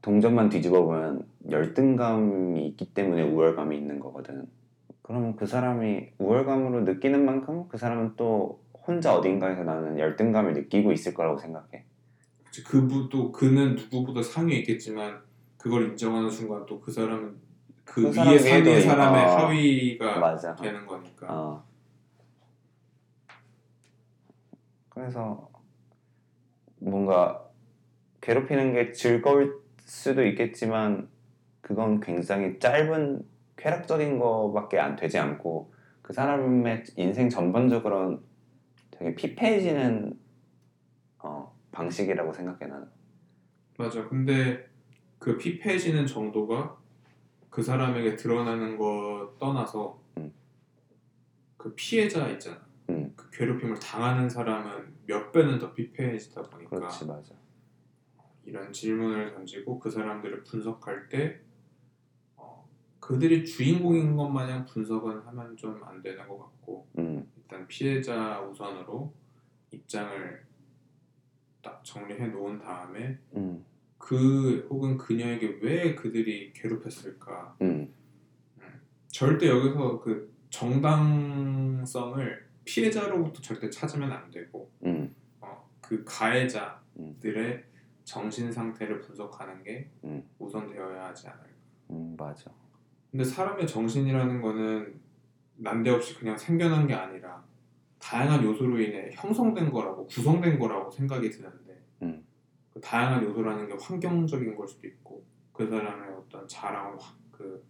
동전만 0.03 0.49
뒤집어 0.49 0.83
보면 0.83 1.27
열등감이 1.51 2.67
있기 2.69 2.95
때문에 2.95 3.23
우월감이 3.23 3.77
있는 3.77 4.01
거거든. 4.01 4.47
그러면 5.03 5.37
그 5.37 5.47
사람이 5.47 6.09
우월감으로 6.19 6.83
느끼는 6.83 7.25
만큼 7.25 7.69
그 7.69 7.77
사람은 7.77 8.15
또 8.17 8.63
혼자 8.87 9.15
어딘가에서 9.15 9.63
나는 9.63 9.99
열등감을 9.99 10.55
느끼고 10.55 10.93
있을 10.93 11.13
거라고 11.15 11.39
생각해. 11.39 11.85
그치, 12.45 12.65
그분도 12.65 13.31
그는 13.31 13.77
누구보다 13.77 14.23
상위에 14.23 14.57
있겠지만 14.59 15.21
그걸 15.59 15.91
인정하는 15.91 16.31
순간 16.31 16.65
또 16.67 16.81
그 16.81 16.91
사람은 16.91 17.37
그, 17.85 18.03
그 18.03 18.13
사람 18.13 18.33
위에 18.33 18.39
상위 18.39 18.79
이- 18.79 18.81
사람의 18.81 19.25
어. 19.25 19.27
하위가 19.37 20.19
맞아. 20.19 20.55
되는 20.57 20.87
거니까 20.87 21.27
어. 21.29 21.65
그래서 24.89 25.50
뭔가 26.81 27.49
괴롭히는 28.21 28.75
게 28.75 28.93
즐거울 28.93 29.61
수도 29.81 30.25
있겠지만 30.27 31.09
그건 31.61 32.01
굉장히 32.01 32.59
짧은 32.59 33.25
쾌락적인 33.57 34.19
거밖에 34.19 34.79
안 34.79 34.97
되지 34.97 35.19
않고 35.19 35.73
그 36.03 36.13
사람의 36.13 36.85
인생 36.97 37.29
전반적으로 37.29 38.21
되게 38.91 39.15
피폐해지는 39.15 40.19
어, 41.19 41.55
방식이라고 41.73 42.33
생각해 42.33 42.67
나는. 42.67 42.89
맞아. 43.79 44.07
근데 44.09 44.69
그 45.19 45.37
피폐해지는 45.37 46.07
정도가 46.07 46.77
그 47.51 47.63
사람에게 47.63 48.17
드러나는 48.17 48.77
거 48.77 49.35
떠나서 49.39 50.01
음. 50.19 50.33
그 51.57 51.75
피해자 51.75 52.29
있잖아. 52.29 52.70
음. 52.91 53.13
그 53.17 53.31
괴롭힘을 53.31 53.79
당하는 53.79 54.29
사람은 54.29 54.95
몇 55.07 55.33
배는 55.33 55.59
더 55.59 55.73
피폐해지다 55.73 56.43
보니까 56.43 56.77
그렇지 56.77 57.07
맞아. 57.07 57.35
이런 58.45 58.73
질문을 58.73 59.35
던지고 59.35 59.79
그 59.79 59.91
사람들을 59.91 60.45
분석할 60.45 61.09
때 61.09 61.41
어, 62.37 62.69
그들이 62.99 63.45
주인공인 63.45 64.17
것 64.17 64.29
마냥 64.29 64.65
분석은 64.67 65.21
하면 65.27 65.57
좀 65.57 65.81
안 65.85 66.03
되는 66.03 66.27
것 66.27 66.39
같고 66.39 66.89
음, 66.99 67.31
일단 67.37 67.67
피해자 67.67 68.41
우선으로 68.41 69.13
입장을 69.73 70.47
딱 71.63 71.85
정리해 71.85 72.29
놓은 72.29 72.59
다음에 72.59 73.19
음, 73.37 73.65
그 73.99 74.67
혹은 74.71 74.97
그녀에게 74.97 75.59
왜 75.63 75.95
그들이 75.95 76.53
괴롭혔을까? 76.55 77.57
음, 77.63 77.93
절대 79.09 79.49
여기서 79.49 80.01
그 80.01 80.33
정당성을 80.51 82.50
피해자로부터 82.71 83.43
절대 83.43 83.69
찾으면 83.69 84.13
안 84.13 84.31
되고 84.31 84.71
음, 84.85 85.13
어, 85.41 85.69
그 85.81 86.05
가해자들의 86.05 87.65
정신 88.05 88.53
상태를 88.53 89.01
분석하는 89.01 89.65
게 89.65 89.91
음. 90.05 90.23
우선 90.39 90.69
되어야 90.69 91.07
하지 91.07 91.27
않을까. 91.27 91.51
음, 91.91 92.15
맞아. 92.17 92.49
근데 93.11 93.25
사람의 93.25 93.67
정신이라는 93.67 94.41
거는 94.41 95.01
난데없이 95.57 96.17
그냥 96.17 96.39
생겨난 96.39 96.87
게 96.87 96.95
아니라 96.95 97.45
다양한 97.99 98.45
요소로 98.45 98.81
인해 98.81 99.11
형성된 99.13 99.73
거라고 99.73 100.07
구성된 100.07 100.59
거라고 100.61 100.89
생각이 100.93 101.29
드는데 101.29 101.85
음. 102.03 102.25
그 102.73 102.81
다양한 102.81 103.25
요소라는 103.25 103.67
게 103.67 103.75
환경적인 103.81 104.55
걸 104.55 104.69
수도 104.69 104.87
있고 104.87 105.25
그 105.53 105.69
사람의 105.69 106.15
어떤 106.15 106.47
자랑, 106.47 106.97
그 107.33 107.67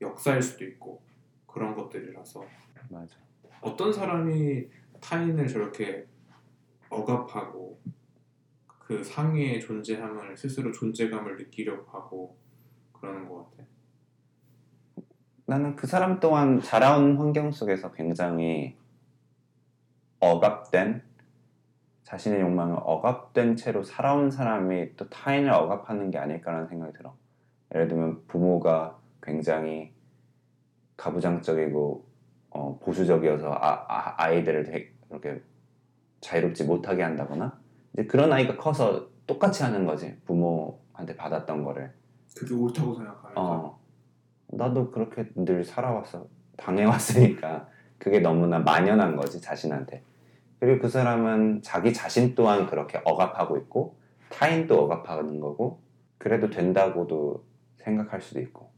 역사일 0.00 0.40
수도 0.40 0.64
있고 0.64 1.02
그런 1.44 1.74
것들이라서 1.74 2.44
맞아. 2.88 3.24
어떤 3.60 3.92
사람이 3.92 4.66
타인을 5.00 5.48
저렇게 5.48 6.06
억압하고 6.88 7.80
그 8.78 9.02
상위의 9.02 9.60
존재함을 9.60 10.36
스스로 10.36 10.70
존재감을 10.70 11.36
느끼려고 11.36 11.90
하고 11.90 12.36
그러는 12.92 13.28
것 13.28 13.50
같아. 13.50 13.64
나는 15.46 15.76
그 15.76 15.86
사람 15.86 16.20
또한 16.20 16.60
자라온 16.60 17.16
환경 17.16 17.50
속에서 17.50 17.92
굉장히 17.92 18.76
억압된 20.20 21.02
자신의 22.04 22.40
욕망을 22.40 22.76
억압된 22.80 23.56
채로 23.56 23.82
살아온 23.82 24.30
사람이 24.30 24.96
또 24.96 25.08
타인을 25.08 25.50
억압하는 25.50 26.10
게 26.10 26.18
아닐까라는 26.18 26.68
생각이 26.68 26.92
들어. 26.92 27.16
예를 27.74 27.88
들면 27.88 28.26
부모가 28.26 28.98
굉장히 29.22 29.92
가부장적이고 30.96 32.03
어, 32.54 32.78
보수적이어서 32.82 33.52
아, 33.52 34.14
아, 34.16 34.30
이들을 34.30 34.64
되게 34.64 34.92
이렇게 35.10 35.42
자유롭지 36.20 36.64
못하게 36.64 37.02
한다거나 37.02 37.58
이제 37.92 38.06
그런 38.06 38.32
아이가 38.32 38.56
커서 38.56 39.08
똑같이 39.26 39.62
하는 39.62 39.84
거지 39.84 40.16
부모한테 40.24 41.16
받았던 41.16 41.62
거를 41.62 41.92
그게 42.34 42.54
옳다고 42.54 42.94
생각하면서 42.94 43.40
어, 43.40 43.78
나도 44.48 44.90
그렇게 44.90 45.28
늘 45.34 45.64
살아왔어. 45.64 46.26
당해왔으니까. 46.56 47.68
그게 47.98 48.20
너무나 48.20 48.58
만연한 48.58 49.16
거지, 49.16 49.40
자신한테. 49.40 50.02
그리고 50.60 50.82
그 50.82 50.88
사람은 50.88 51.62
자기 51.62 51.92
자신 51.92 52.34
또한 52.34 52.66
그렇게 52.66 53.00
억압하고 53.04 53.56
있고, 53.58 53.96
타인도 54.28 54.84
억압하는 54.84 55.40
거고, 55.40 55.80
그래도 56.18 56.50
된다고도 56.50 57.44
생각할 57.76 58.20
수도 58.20 58.40
있고. 58.40 58.70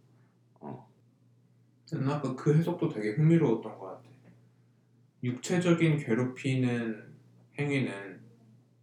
어, 1.86 1.88
저는 1.88 2.08
아까 2.08 2.34
그 2.34 2.54
해석도 2.56 2.88
되게 2.88 3.12
흥미로웠던 3.12 3.78
것 3.78 3.86
같아. 3.86 4.02
육체적인 5.22 5.98
괴롭히는 5.98 7.14
행위는 7.58 8.20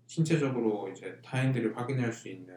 신체적으로 0.08 0.90
이제 0.90 1.20
타인들이 1.24 1.70
확인할 1.74 2.12
수 2.12 2.30
있는 2.30 2.54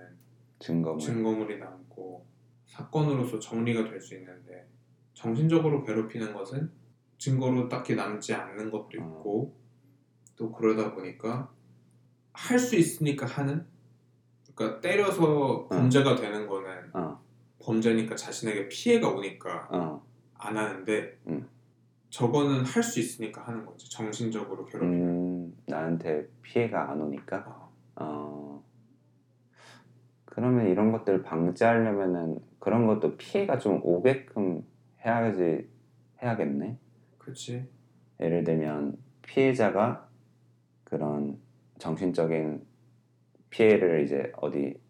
증거물. 0.59 1.01
증거물이 1.01 1.59
남고 1.59 2.27
사건으로서 2.67 3.39
정리가 3.39 3.85
될 3.85 4.01
수 4.01 4.15
있는데 4.15 4.67
정신적으로 5.15 5.83
괴롭히는 5.85 6.33
것은 6.33 6.71
증거로 7.19 7.69
딱히 7.69 7.95
남지 7.95 8.35
않는 8.35 8.71
것도 8.71 8.91
있고 8.95 9.57
또 10.37 10.53
그러다 10.53 10.95
보니까 10.95 11.51
할 12.33 12.59
수 12.59 12.77
있으니까 12.77 13.25
하는 13.27 13.67
그러니까 14.55 14.81
때려서 14.81 15.67
범죄가 15.69 16.17
되는 16.17 16.47
거는 16.47 16.91
어. 16.95 17.23
범죄니까 17.61 18.15
자신에게 18.17 18.69
피해가 18.69 19.09
오니까 19.11 19.69
어. 19.71 20.06
안 20.39 20.57
하는데 20.57 21.19
음. 21.27 21.49
저거는 22.11 22.65
할 22.65 22.83
수 22.83 23.01
있으니까 23.01 23.43
하는 23.43 23.67
거지 23.67 23.91
정신적으로 23.91 24.65
괴롭히는 24.65 25.07
음, 25.07 25.57
나한테 25.67 26.29
피해가 26.43 26.91
안 26.91 27.01
오니까. 27.01 27.39
어. 27.47 27.73
어. 27.97 28.65
그러면 30.25 30.69
이런 30.69 30.93
것들을 30.93 31.23
방지하려면은 31.23 32.39
그런 32.59 32.87
것도 32.87 33.17
피해가 33.17 33.59
좀 33.59 33.81
오게끔 33.83 34.65
해야지 35.05 35.69
해야겠네. 36.23 36.79
그치 37.19 37.69
예를 38.21 38.45
들면 38.45 38.97
피해자가 39.23 40.09
그런 40.85 41.39
정신적인 41.79 42.65
피해를 43.51 44.05
이제 44.05 44.33
어디 44.37 44.81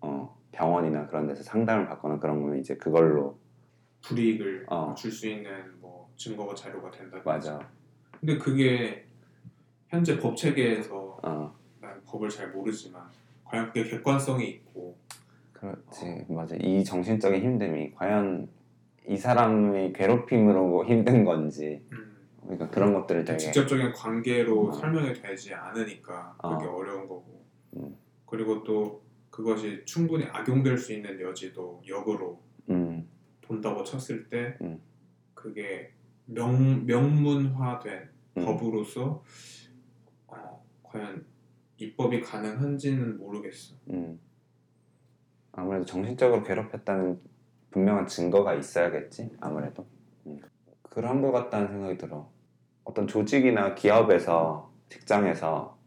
어, 0.00 0.38
병원이나 0.52 1.06
그런 1.06 1.26
데서 1.26 1.42
상담을 1.42 1.86
받거나 1.86 2.18
그런 2.18 2.40
거면 2.40 2.58
이제 2.58 2.76
그걸로 2.76 3.38
불이익을 4.08 4.66
어. 4.68 4.94
줄 4.96 5.10
수 5.10 5.26
있는 5.28 5.50
뭐 5.80 6.10
증거가 6.16 6.54
자료가 6.54 6.90
된다 6.90 7.20
맞아. 7.24 7.58
근데 8.20 8.36
그게 8.38 9.06
현재 9.88 10.18
법 10.18 10.36
체계에서 10.36 11.18
어, 11.22 11.54
난 11.80 12.00
법을 12.04 12.28
잘 12.28 12.50
모르지만 12.50 13.02
과연 13.44 13.66
그게 13.68 13.84
객관성이 13.84 14.48
있고 14.48 14.96
그렇지. 15.52 16.26
맞아. 16.28 16.54
이 16.56 16.84
정신적인 16.84 17.42
힘듦이 17.42 17.94
과연 17.94 18.48
이 19.08 19.16
사람의 19.16 19.92
괴롭힘으로 19.92 20.84
힘든 20.86 21.24
건지 21.24 21.82
음, 21.92 22.16
그러니까 22.42 22.68
그런 22.70 22.92
것들을 22.94 23.24
되게 23.24 23.38
직접적인 23.38 23.92
관계로 23.92 24.68
어. 24.68 24.72
설명이 24.72 25.14
되지 25.14 25.54
않으니까 25.54 26.36
그게 26.40 26.66
어. 26.66 26.76
어. 26.76 26.82
려운 26.82 27.02
거고 27.08 27.44
음. 27.76 27.96
그리고 28.26 28.62
또 28.64 29.02
그것이 29.30 29.82
충분히 29.84 30.24
악용될 30.24 30.78
수 30.78 30.92
있는 30.92 31.20
여지도 31.20 31.82
역으로 31.86 32.40
음, 32.70 33.06
본다고 33.44 33.84
쳤을 33.84 34.28
때 34.28 34.56
음. 34.62 34.80
그게 35.34 35.92
명, 36.26 36.86
명문화된 36.86 38.08
음. 38.38 38.44
법으로서 38.44 39.22
어, 40.26 40.64
과연 40.82 41.24
입법이 41.76 42.20
가능한지는 42.20 43.18
모르겠어. 43.18 43.74
음. 43.90 44.18
아무래도 45.52 45.84
정신적으로 45.84 46.42
괴롭혔다는 46.42 47.20
분명한 47.70 48.06
증거가 48.06 48.54
있어야겠지 48.54 49.30
아무래도 49.40 49.86
음. 50.26 50.40
그런 50.82 51.20
것 51.20 51.32
같다는 51.32 51.68
생각이 51.68 51.98
들어 51.98 52.30
어떤 52.84 53.06
조직이나 53.06 53.74
기업에서 53.74 54.72
직장에서 54.88 55.78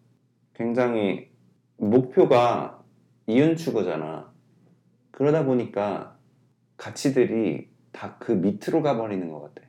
굉장히 0.53 1.31
목표가 1.77 2.83
이윤 3.27 3.55
추구잖아 3.55 4.33
그러다 5.11 5.45
보니까 5.45 6.16
가치들이 6.77 7.69
다 7.91 8.17
그 8.19 8.31
밑으로 8.31 8.81
가버리는 8.83 9.27
것 9.31 9.41
같아. 9.41 9.67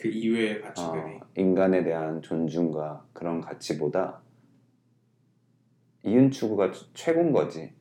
그 0.00 0.08
이외의 0.08 0.60
가치들이. 0.62 1.00
어, 1.00 1.20
인간에 1.36 1.82
대한 1.84 2.22
존중과 2.22 3.06
그런 3.12 3.40
가치보다 3.40 4.22
이윤 6.04 6.30
추구가 6.30 6.72
최- 6.72 6.86
최고인 6.94 7.32
거지. 7.32 7.74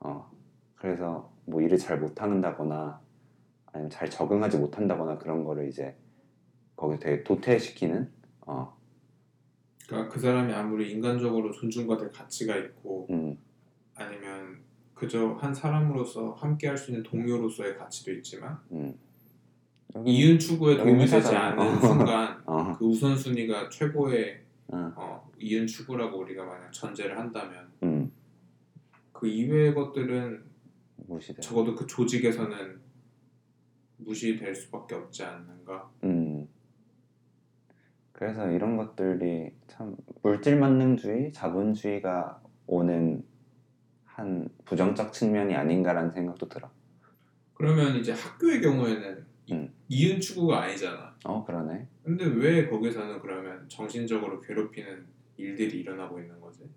어, 0.00 0.30
그래서 0.74 1.32
뭐 1.44 1.60
일을 1.60 1.78
잘 1.78 2.00
못한다거나 2.00 3.00
아니면 3.66 3.90
잘 3.90 4.08
적응하지 4.10 4.58
못한다거나 4.58 5.18
그런 5.18 5.44
거를 5.44 5.68
이제 5.68 5.96
거기서 6.76 7.00
되게 7.00 7.22
도태시키는 7.22 8.10
어, 8.46 8.76
그러니까 9.86 10.12
그 10.12 10.18
사람이 10.20 10.52
아무리 10.52 10.90
인간적으로 10.92 11.50
존중받을 11.52 12.10
가치가 12.10 12.56
있고 12.56 13.06
음, 13.10 13.36
아니면 13.94 14.62
그저 14.98 15.34
한 15.40 15.54
사람으로서 15.54 16.32
함께 16.32 16.66
할 16.68 16.76
수 16.76 16.90
있는 16.90 17.02
동료로서의 17.04 17.76
가치도 17.76 18.12
있지만 18.14 18.58
음. 18.72 18.94
이윤 20.04 20.38
추구에 20.38 20.76
도움이 20.76 21.06
되지. 21.06 21.34
않는 21.34 21.66
어. 21.66 21.80
순간 21.80 22.42
어, 22.46 22.76
그 22.76 22.84
우선순위가 22.84 23.68
최고의 23.70 24.42
어, 24.68 24.92
어, 24.96 25.30
이윤 25.38 25.66
추구라고 25.66 26.18
우리가 26.18 26.44
만약 26.44 26.70
전제를 26.72 27.16
한다면 27.16 27.68
음, 27.82 28.12
그 29.12 29.26
이외의 29.26 29.74
것들은 29.74 30.42
무시돼. 31.06 31.40
적어도 31.40 31.74
그 31.74 31.86
조직에서는 31.86 32.80
무시될 33.98 34.54
수밖에 34.54 34.94
없지 34.94 35.22
않는가. 35.24 35.90
음. 36.04 36.46
그래서 38.12 38.50
이런 38.50 38.76
것들이 38.76 39.52
참 39.68 39.96
물질 40.22 40.58
만능주의, 40.58 41.32
자본주의가 41.32 42.42
오는 42.66 43.24
한 44.18 44.48
부정적 44.64 45.12
측면이 45.12 45.54
아닌가라는 45.54 46.10
생각도 46.10 46.48
들어. 46.48 46.68
그러면 47.54 47.94
이제 47.94 48.10
학교의 48.12 48.60
경우에는 48.60 49.24
이- 49.46 49.52
음. 49.54 49.72
이윤 49.88 50.20
추구가 50.20 50.62
아니잖아. 50.62 51.14
어, 51.24 51.44
그러네. 51.44 51.86
근데 52.02 52.24
왜 52.24 52.68
거기서는 52.68 53.20
그러면 53.20 53.68
정신적으로 53.68 54.40
괴롭히는 54.40 55.06
일들이 55.36 55.78
일어나고 55.80 56.18
있는 56.18 56.40
거지? 56.40 56.68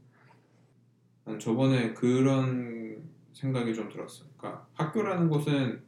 난 1.24 1.40
저번에 1.40 1.94
그런 1.96 3.02
생각이 3.34 3.74
좀 3.74 3.90
들었어. 3.90 4.26
그러니까 4.38 4.68
학교라는 4.74 5.28
곳은 5.28 5.82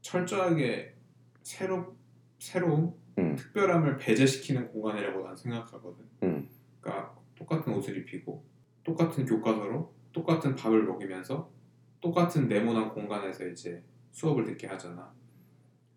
철저하게 0.00 0.94
새로 1.42 1.96
새로운 2.38 2.94
음, 3.18 3.34
특별함을 3.34 3.96
배제시키는 3.96 4.68
공간이라고 4.68 5.24
난 5.24 5.34
생각하거든. 5.36 6.04
음, 6.22 6.48
그러니까 6.80 7.16
똑같은 7.34 7.72
옷을 7.74 7.96
입히고 7.98 8.44
똑같은 8.84 9.26
교과서로 9.26 9.95
똑같은 10.16 10.56
밥을 10.56 10.84
먹이면서 10.84 11.50
똑같은 12.00 12.48
네모난 12.48 12.88
공간에서 12.88 13.46
이제 13.48 13.82
수업을 14.12 14.44
듣게 14.44 14.66
하잖아. 14.66 15.12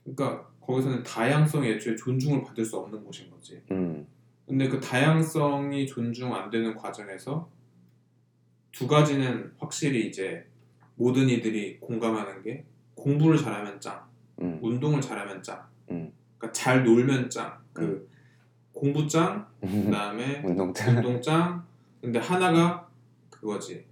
그러니까 0.04 0.46
거기서는 0.60 1.04
다양성이 1.04 1.70
애초에 1.70 1.96
존중을 1.96 2.44
받을 2.44 2.66
수 2.66 2.78
없는 2.78 3.02
곳인 3.06 3.30
거지. 3.30 3.62
음, 3.72 4.06
근데 4.46 4.68
그 4.68 4.78
다양성이 4.82 5.88
존중 5.88 6.36
안 6.36 6.50
되는 6.50 6.76
과정에서 6.76 7.50
두 8.74 8.88
가지는 8.88 9.54
확실히 9.58 10.08
이제 10.10 10.46
모든 10.96 11.30
이들이 11.30 11.80
공감하는 11.80 12.42
게 12.42 12.66
공부를 12.96 13.38
잘하면 13.38 13.80
짱, 13.80 14.04
음, 14.42 14.60
운동을 14.62 15.00
잘하면 15.00 15.42
짱. 15.42 15.66
음. 15.92 16.12
그러니까 16.38 16.52
잘 16.52 16.84
놀면 16.84 17.30
짱. 17.30 17.58
그 17.72 18.10
공부 18.74 19.08
짱, 19.08 19.48
음. 19.64 19.86
그다음에 19.86 20.44
운동장. 20.46 20.98
운동 20.98 21.22
짱. 21.22 21.66
근데 22.02 22.20
하나가 22.20 22.90
그거지. 23.30 23.89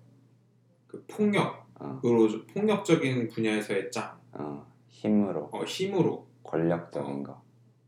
그 0.98 1.06
폭력으로 1.08 2.26
어, 2.26 2.46
폭력적인 2.54 3.28
분야에서의 3.30 3.92
짱. 3.92 4.18
어, 4.32 4.66
힘으로, 4.88 5.50
어, 5.52 5.64
힘으로. 5.64 6.26
권력적인 6.44 7.24
거. 7.24 7.42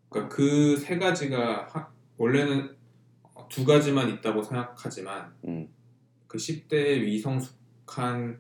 그러니까 0.10 0.36
그 0.36 0.76
세 0.78 0.98
가지가 0.98 1.66
하- 1.68 1.88
원래는 2.18 2.76
두 3.48 3.66
가지만 3.66 4.10
있다고 4.10 4.44
생각하지만 4.44 5.34
음, 5.46 5.70
그 6.28 6.38
10대의 6.38 7.02
위성숙한 7.02 8.40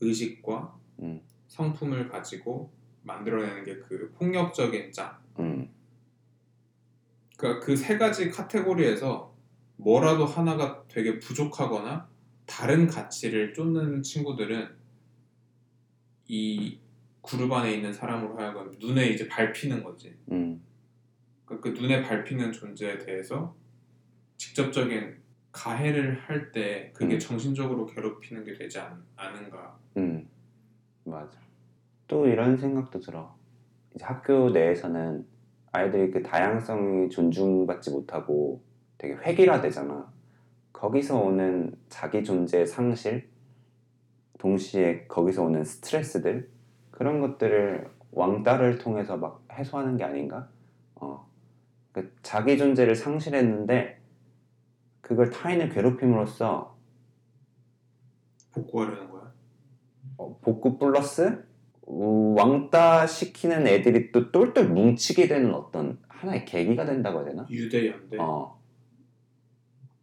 의식과 0.00 0.76
음, 1.00 1.20
성품을 1.46 2.08
가지고 2.08 2.70
만들어내는 3.02 3.64
게 3.64 3.78
그 3.78 4.12
폭력적인 4.12 4.90
짱. 4.92 5.16
음, 5.38 5.70
그러니까 7.38 7.64
그 7.64 7.76
세 7.76 7.96
가지 7.98 8.30
카테고리에서 8.30 9.32
뭐라도 9.76 10.24
하나가 10.26 10.82
되게 10.88 11.18
부족하거나 11.20 12.08
다른 12.46 12.86
가치를 12.86 13.52
쫓는 13.54 14.02
친구들은 14.02 14.68
이 16.28 16.78
그룹 17.22 17.52
안에 17.52 17.72
있는 17.74 17.92
사람으로 17.92 18.38
하여금 18.38 18.72
눈에 18.78 19.08
이제 19.08 19.28
밟히는 19.28 19.82
거지. 19.82 20.16
음, 20.30 20.62
그러니까 21.44 21.70
그 21.72 21.80
눈에 21.80 22.02
밟히는 22.02 22.52
존재에 22.52 22.98
대해서 22.98 23.56
직접적인 24.36 25.16
가해를 25.52 26.20
할 26.20 26.52
때 26.52 26.90
그게 26.94 27.14
음. 27.14 27.18
정신적으로 27.18 27.86
괴롭히는 27.86 28.44
게 28.44 28.52
되지 28.54 28.78
않, 28.78 29.02
않은가. 29.16 29.78
음, 29.96 30.28
맞아. 31.04 31.38
또 32.06 32.26
이런 32.26 32.56
생각도 32.56 33.00
들어. 33.00 33.34
이제 33.94 34.04
학교 34.04 34.50
내에서는 34.50 35.26
아이들이 35.72 36.10
그 36.10 36.22
다양성이 36.22 37.08
존중받지 37.08 37.90
못하고 37.90 38.62
되게 38.98 39.14
획일화되잖아. 39.14 40.12
거기서 40.76 41.18
오는 41.18 41.74
자기 41.88 42.22
존재 42.22 42.66
상실, 42.66 43.30
동시에 44.38 45.06
거기서 45.06 45.44
오는 45.44 45.64
스트레스들 45.64 46.50
그런 46.90 47.22
것들을 47.22 47.88
왕따를 48.12 48.76
통해서 48.76 49.16
막 49.16 49.42
해소하는 49.50 49.96
게 49.96 50.04
아닌가? 50.04 50.50
어, 50.96 51.26
그 51.92 52.14
자기 52.22 52.58
존재를 52.58 52.94
상실했는데 52.94 54.02
그걸 55.00 55.30
타인을 55.30 55.70
괴롭힘으로써 55.70 56.76
복구하려는 58.52 59.10
거야. 59.10 59.32
어, 60.18 60.38
복구 60.42 60.76
플러스 60.76 61.42
어, 61.86 62.34
왕따 62.36 63.06
시키는 63.06 63.66
애들이 63.66 64.12
또 64.12 64.30
똘똘 64.30 64.68
뭉치게 64.68 65.26
되는 65.26 65.54
어떤 65.54 65.98
하나의 66.08 66.44
계기가 66.44 66.84
된다고 66.84 67.20
해야 67.20 67.30
되나? 67.30 67.46
유대 67.48 67.86
연대. 67.90 68.18
어, 68.18 68.55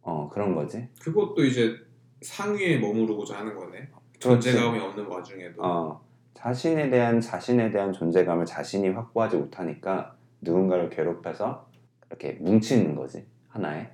어 0.04 0.28
그런 0.28 0.54
거지. 0.54 0.88
그것도 1.00 1.44
이제 1.44 1.74
상위에 2.22 2.78
머무르고자 2.78 3.38
하는 3.38 3.56
거네. 3.56 3.88
그렇지. 4.22 4.52
존재감이 4.52 4.78
없는 4.78 5.06
와중에도. 5.06 5.62
어 5.64 6.04
자신에 6.34 6.90
대한 6.90 7.20
자신에 7.20 7.70
대한 7.70 7.92
존재감을 7.92 8.44
자신이 8.44 8.90
확보하지 8.90 9.36
못하니까 9.38 10.16
누군가를 10.42 10.90
괴롭혀서 10.90 11.70
이렇게 12.08 12.32
뭉치는 12.34 12.94
거지 12.94 13.26
하나에. 13.48 13.90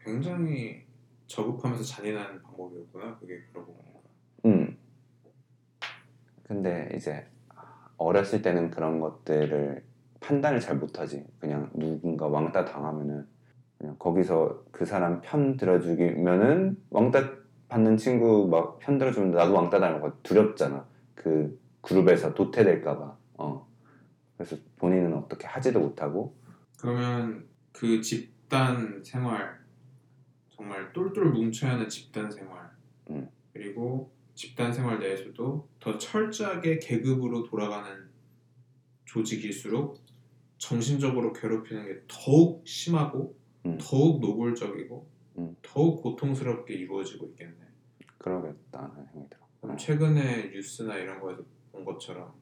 굉장히 0.00 0.84
저급하면서 1.28 1.82
잔인한 1.84 2.42
방법이었구나. 2.42 3.16
그게 3.18 3.40
그러고 3.52 3.74
보니까. 3.74 4.00
음. 4.46 4.76
근데 6.42 6.88
이제 6.94 7.26
어렸을 7.96 8.42
때는 8.42 8.70
그런 8.70 9.00
것들을 9.00 9.84
판단을 10.20 10.60
잘 10.60 10.76
못하지. 10.76 11.24
그냥 11.38 11.70
누군가 11.74 12.26
왕따 12.26 12.64
당하면은 12.64 13.26
그냥 13.78 13.96
거기서 13.98 14.64
그 14.70 14.84
사람 14.86 15.20
편 15.20 15.56
들어주기면은 15.56 16.76
왕따 16.90 17.30
받는 17.68 17.96
친구 17.96 18.48
막 18.48 18.78
편 18.78 18.98
들어주면 18.98 19.32
나도 19.32 19.52
왕따 19.54 19.80
당할 19.80 20.00
거 20.00 20.12
두렵잖아. 20.22 20.86
그 21.14 21.58
그룹에서 21.80 22.34
도태될까봐. 22.34 23.16
어. 23.38 23.68
그래서 24.36 24.56
본인은 24.76 25.14
어떻게 25.14 25.46
하지도 25.46 25.80
못하고. 25.80 26.34
그러면 26.78 27.46
그 27.72 28.00
집단 28.00 29.02
생활 29.04 29.58
정말 30.50 30.92
똘똘 30.92 31.26
뭉쳐야 31.26 31.72
하는 31.72 31.88
집단 31.88 32.30
생활 32.30 32.70
음. 33.10 33.28
그리고 33.52 34.10
집단 34.34 34.72
생활 34.72 34.98
내에서도 35.00 35.68
더 35.80 35.98
철저하게 35.98 36.78
계급으로 36.78 37.44
돌아가는 37.44 37.90
조직일수록 39.04 39.98
정신적으로 40.58 41.32
괴롭히는 41.32 41.86
게 41.86 42.00
더욱 42.08 42.66
심하고 42.66 43.36
음. 43.66 43.78
더욱 43.80 44.20
노골적이고 44.20 45.06
음. 45.38 45.56
더욱 45.62 46.02
고통스럽게 46.02 46.74
이루어지고 46.74 47.26
있겠네. 47.26 47.56
그러겠다는 48.18 48.94
생각이 48.94 49.30
들어. 49.30 49.46
어. 49.62 49.76
최근에 49.76 50.50
뉴스나 50.50 50.96
이런 50.96 51.20
거에서 51.20 51.42
본 51.72 51.84
것처럼 51.84 52.32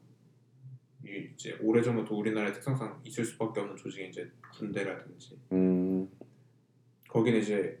이 1.03 1.29
이제 1.33 1.57
오래전부터 1.61 2.15
우리나라의 2.15 2.53
특성상 2.53 3.01
있을 3.03 3.25
수밖에 3.25 3.59
없는 3.59 3.75
조직이 3.75 4.07
이제 4.07 4.29
군대라든지 4.53 5.37
음. 5.51 6.09
거기는 7.09 7.39
이제 7.39 7.79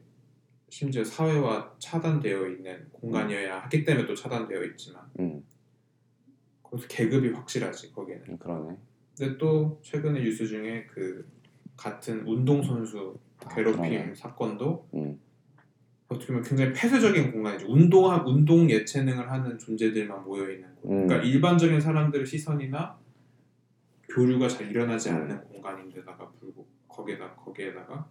심지어 0.69 1.03
사회와 1.03 1.75
차단되어 1.79 2.47
있는 2.47 2.89
공간이어야 2.91 3.59
하기 3.63 3.83
때문에 3.83 4.05
또 4.05 4.13
차단되어 4.13 4.63
있지만 4.65 5.03
음. 5.19 5.43
거기서 6.61 6.87
계급이 6.87 7.29
확실하지 7.29 7.91
거기는. 7.93 8.37
그러네. 8.37 8.77
근데 9.17 9.37
또 9.37 9.79
최근에 9.81 10.21
뉴스 10.21 10.45
중에 10.45 10.85
그 10.87 11.25
같은 11.77 12.25
운동 12.27 12.61
선수 12.61 13.17
아, 13.17 13.24
괴롭힘 13.53 13.89
그러네. 13.89 14.15
사건도 14.15 14.87
음. 14.93 15.19
어떻게 16.07 16.27
보면 16.27 16.43
굉장히 16.43 16.73
폐쇄적인 16.73 17.31
공간이죠. 17.31 17.67
운동 17.67 18.13
운동 18.25 18.69
예체능을 18.69 19.29
하는 19.29 19.57
존재들만 19.57 20.23
모여 20.23 20.51
있는 20.51 20.73
곳. 20.75 20.91
음. 20.91 21.07
그러니까 21.07 21.27
일반적인 21.27 21.79
사람들의 21.79 22.25
시선이나 22.25 22.97
교류가 24.09 24.47
잘 24.47 24.69
일어나지 24.69 25.09
음. 25.09 25.15
않는 25.15 25.43
공간인데다가 25.45 26.29
불고 26.39 26.67
거기에다 26.87 27.33
거기에다가 27.35 28.07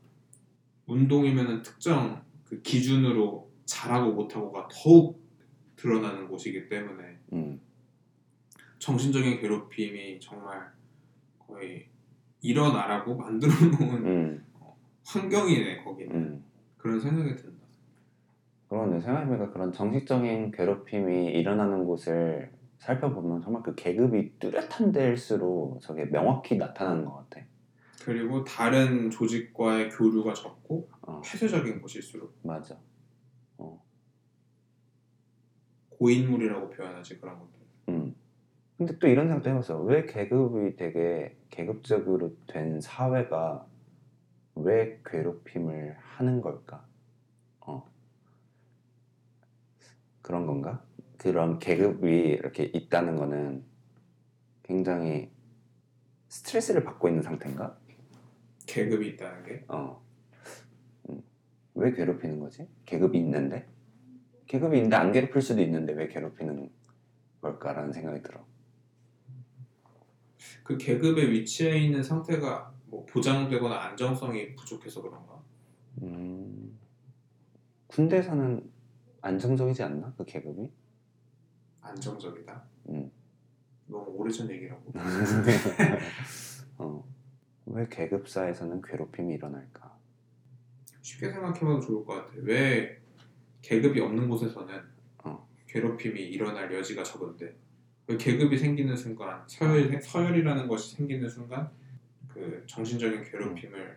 운동이면은 0.86 1.62
특정 1.62 2.22
그 2.44 2.60
기준으로 2.60 3.50
잘하고 3.64 4.12
못하고가 4.12 4.68
더욱 4.70 5.22
드러나는 5.76 6.28
곳이기 6.28 6.68
때문에 6.68 7.18
음. 7.32 7.60
정신적인 8.78 9.40
괴롭힘이 9.40 10.20
정말 10.20 10.70
거의 11.38 11.88
일어나라고 12.42 13.16
만들어 13.16 13.52
놓은 13.52 14.06
음. 14.06 14.43
환경이네 15.04 15.84
거기는 15.84 16.14
음. 16.14 16.44
그런 16.76 17.00
생각이 17.00 17.36
든다. 17.36 17.64
그런데 18.68 19.00
생각해보니까 19.00 19.52
그런 19.52 19.72
정식적인 19.72 20.50
괴롭힘이 20.50 21.26
일어나는 21.26 21.84
곳을 21.84 22.50
살펴보면 22.78 23.40
정말 23.40 23.62
그 23.62 23.74
계급이 23.74 24.38
뚜렷한 24.38 24.92
데일수록 24.92 25.80
저게 25.80 26.04
명확히 26.10 26.56
나타나는 26.56 27.04
것 27.04 27.14
같아. 27.14 27.46
그리고 28.04 28.44
다른 28.44 29.08
조직과의 29.10 29.90
교류가 29.90 30.34
적고 30.34 30.90
어, 31.02 31.20
폐쇄적인 31.24 31.80
곳일수록 31.80 32.34
맞아. 32.42 32.76
고인물이라고 35.98 36.70
표현하지 36.70 37.18
그런 37.20 37.38
것들. 37.38 37.60
음. 37.88 38.14
근데 38.76 38.98
또 38.98 39.06
이런 39.06 39.28
생각도 39.28 39.50
해봤어. 39.50 39.80
왜 39.82 40.04
계급이 40.04 40.76
되게 40.76 41.36
계급적으로 41.50 42.36
된 42.46 42.80
사회가 42.80 43.66
왜 44.56 45.00
괴롭힘을 45.04 45.96
하는 45.98 46.40
걸까? 46.40 46.86
어. 47.60 47.90
그런 50.22 50.46
건가? 50.46 50.84
그런 51.18 51.58
계급이 51.58 52.08
이렇게 52.08 52.64
있다는 52.64 53.16
거는 53.16 53.64
굉장히 54.62 55.30
스트레스를 56.28 56.84
받고 56.84 57.08
있는 57.08 57.22
상태인가? 57.22 57.78
계급이 58.66 59.08
있다는 59.10 59.44
게 59.44 59.64
어. 59.68 60.02
음. 61.08 61.22
왜 61.74 61.92
괴롭히는 61.92 62.40
거지? 62.40 62.68
계급이 62.84 63.18
있는데? 63.18 63.68
계급이 64.46 64.76
있는데 64.76 64.96
안 64.96 65.12
괴롭힐 65.12 65.42
수도 65.42 65.62
있는데 65.62 65.92
왜 65.92 66.08
괴롭히는 66.08 66.70
걸까라는 67.40 67.92
생각이 67.92 68.22
들어. 68.22 68.44
그 70.62 70.78
계급에 70.78 71.30
위치해 71.30 71.78
있는 71.78 72.02
상태가 72.02 72.73
뭐 72.94 73.04
보장되거나 73.06 73.74
안정성이 73.86 74.54
부족해서 74.54 75.02
그런가? 75.02 75.42
음, 76.02 76.78
군대에서는 77.88 78.70
안정적이지 79.20 79.82
않나? 79.82 80.14
그 80.16 80.24
계급이? 80.24 80.70
안정적이다. 81.80 82.64
음. 82.90 83.10
너무 83.88 84.10
오래전 84.12 84.48
얘기라고. 84.48 84.92
어. 86.78 87.04
왜 87.66 87.88
계급사에서는 87.90 88.80
괴롭힘이 88.82 89.34
일어날까? 89.34 89.98
쉽게 91.00 91.32
생각해봐도 91.32 91.80
좋을 91.80 92.04
것 92.04 92.14
같아. 92.14 92.32
왜 92.42 93.00
계급이 93.60 93.98
없는 94.00 94.28
곳에서는 94.28 94.82
어. 95.24 95.48
괴롭힘이 95.66 96.20
일어날 96.20 96.72
여지가 96.72 97.02
적은데 97.02 97.56
왜 98.06 98.16
계급이 98.16 98.56
생기는 98.56 98.94
순간 98.96 99.42
서열 99.48 100.00
서열이라는 100.00 100.68
것이 100.68 100.94
생기는 100.94 101.28
순간 101.28 101.70
그 102.34 102.64
정신적인 102.66 103.22
괴롭힘을 103.22 103.96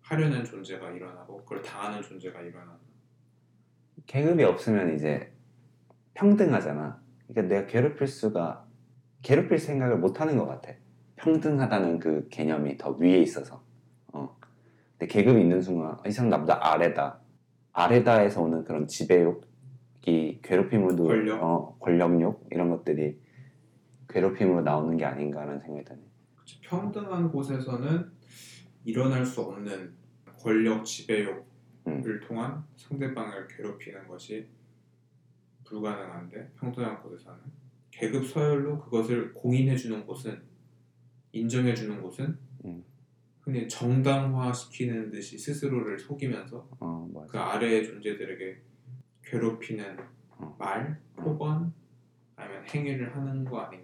하려는 0.00 0.44
존재가 0.44 0.92
일어나고 0.92 1.38
그걸 1.38 1.60
당하는 1.60 2.00
존재가 2.00 2.40
일어나. 2.40 2.78
계급이 4.06 4.44
없으면 4.44 4.94
이제 4.94 5.32
평등하잖아. 6.14 7.02
그러니까 7.26 7.54
내가 7.54 7.66
괴롭힐 7.66 8.06
수가 8.06 8.64
괴롭힐 9.22 9.58
생각을 9.58 9.98
못 9.98 10.20
하는 10.20 10.36
것 10.36 10.46
같아. 10.46 10.72
평등하다는 11.16 11.98
그 11.98 12.28
개념이 12.30 12.76
더 12.76 12.90
위에 12.90 13.18
있어서. 13.18 13.64
어. 14.12 14.36
근데 14.96 15.12
계급이 15.12 15.40
있는 15.40 15.60
순간 15.60 15.96
이 16.06 16.12
사람 16.12 16.30
나보다 16.30 16.72
아래다. 16.72 17.18
아래다에서 17.72 18.42
오는 18.42 18.64
그런 18.64 18.86
지배욕이 18.86 20.42
괴롭힘으로도 20.42 21.04
권력. 21.04 21.42
어, 21.42 21.76
권력욕 21.80 22.46
이런 22.52 22.70
것들이 22.70 23.18
괴롭힘으로 24.08 24.60
나오는 24.60 24.96
게 24.96 25.04
아닌가라는 25.04 25.60
생각이 25.60 25.84
드네. 25.84 26.13
평등한 26.64 27.30
곳에서는 27.30 28.10
일어날 28.84 29.24
수 29.24 29.42
없는 29.42 29.94
권력 30.38 30.84
지배욕을 30.84 31.44
음. 31.86 32.20
통한 32.26 32.64
상대방을 32.76 33.46
괴롭히는 33.48 34.08
것이 34.08 34.46
불가능한데 35.64 36.52
평등한 36.58 37.00
곳에서는 37.02 37.38
계급 37.90 38.26
서열로 38.26 38.78
그것을 38.78 39.32
공인해주는 39.32 40.04
곳은 40.04 40.42
인정해주는 41.32 42.02
곳은 42.02 42.38
음. 42.64 42.84
흔히 43.40 43.68
정당화시키는 43.68 45.10
듯이 45.10 45.38
스스로를 45.38 45.98
속이면서 45.98 46.68
어. 46.80 47.26
그 47.28 47.38
아래의 47.38 47.84
존재들에게 47.84 48.60
괴롭히는 49.22 49.98
어. 50.30 50.56
말, 50.58 50.98
폭언 51.16 51.72
아니면 52.36 52.64
행위를 52.66 53.14
하는 53.14 53.44
거 53.44 53.60
아닌가 53.60 53.83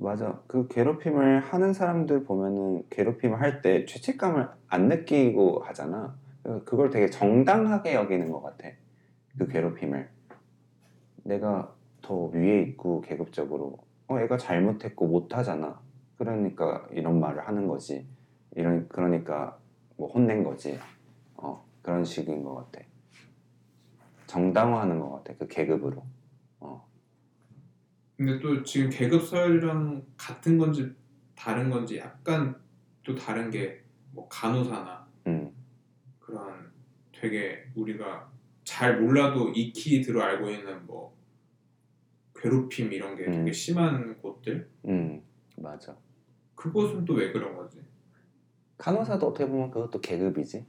맞아. 0.00 0.40
그 0.46 0.68
괴롭힘을 0.68 1.40
하는 1.40 1.72
사람들 1.72 2.22
보면은 2.24 2.84
괴롭힘을 2.88 3.40
할 3.40 3.62
때 3.62 3.84
죄책감을 3.84 4.48
안 4.68 4.88
느끼고 4.88 5.60
하잖아. 5.64 6.16
그걸 6.64 6.90
되게 6.90 7.10
정당하게 7.10 7.94
여기는 7.94 8.30
것 8.30 8.40
같아. 8.42 8.68
그 9.36 9.48
괴롭힘을. 9.48 10.08
내가 11.24 11.74
더 12.00 12.26
위에 12.26 12.62
있고 12.62 13.00
계급적으로 13.00 13.78
어, 14.06 14.20
애가 14.20 14.36
잘못했고 14.38 15.06
못하잖아. 15.08 15.80
그러니까 16.16 16.86
이런 16.92 17.18
말을 17.18 17.46
하는 17.46 17.66
거지. 17.66 18.06
이런 18.54 18.88
그러니까 18.88 19.58
뭐 19.96 20.08
혼낸 20.08 20.44
거지. 20.44 20.78
어, 21.36 21.64
그런 21.82 22.04
식인 22.04 22.44
것 22.44 22.54
같아. 22.54 22.86
정당화하는 24.26 25.00
것 25.00 25.10
같아. 25.10 25.34
그 25.38 25.48
계급으로. 25.48 26.04
어. 26.60 26.86
근데 28.18 28.38
또 28.40 28.62
지금 28.64 28.90
계급 28.90 29.22
서열이랑 29.22 30.04
같은 30.18 30.58
건지 30.58 30.92
다른 31.34 31.70
건지 31.70 31.96
약간 31.98 32.54
또 33.02 33.14
다른 33.14 33.50
게 33.50 33.88
뭐 34.12 34.26
간호사나 34.28 35.06
음. 35.26 35.52
그런 36.18 36.72
되게 37.12 37.70
우리가 37.76 38.28
잘 38.64 39.00
몰라도 39.00 39.50
익히 39.50 40.00
들어 40.00 40.22
알고 40.22 40.48
있는 40.50 40.84
뭐 40.86 41.14
괴롭힘 42.34 42.92
이런 42.92 43.14
게 43.14 43.26
음. 43.26 43.32
되게 43.32 43.52
심한 43.52 44.18
곳들 44.20 44.68
음 44.86 45.22
맞아. 45.56 45.96
그곳은 46.54 47.04
또 47.04 47.14
왜 47.14 47.30
그런 47.30 47.54
거지? 47.54 47.80
간호사도 48.78 49.28
어떻게 49.28 49.46
보면 49.46 49.70
그것도 49.70 50.00
계급이지. 50.00 50.66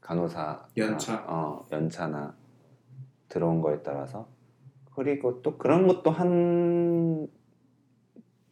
간호사 0.00 0.68
연차. 0.76 1.24
어 1.26 1.66
연차나 1.72 2.36
들어온 3.28 3.60
거에 3.60 3.82
따라서 3.82 4.28
그리고 4.98 5.42
또 5.42 5.56
그런 5.58 5.86
것도 5.86 6.10
한 6.10 7.28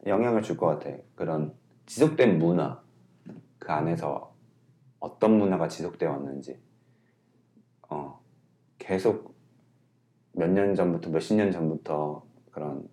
영향을 0.05 0.41
줄 0.41 0.55
것 0.55 0.67
같아. 0.67 0.95
그런 1.13 1.53
지속된 1.87 2.39
문화 2.39 2.81
그 3.59 3.69
안에서 3.73 4.33
어떤 5.01 5.37
문화가 5.37 5.67
지속되어 5.67 6.09
왔는지 6.09 6.57
어 7.89 8.21
계속 8.77 9.35
몇 10.31 10.47
년 10.49 10.73
전부터 10.73 11.09
몇십 11.09 11.35
년 11.35 11.51
전부터 11.51 12.23
그런 12.51 12.87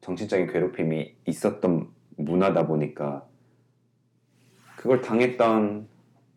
정신적인 0.00 0.48
괴롭힘이 0.48 1.18
있었던 1.24 1.92
문화다 2.16 2.66
보니까 2.66 3.28
그걸 4.76 5.02
당했던 5.02 5.86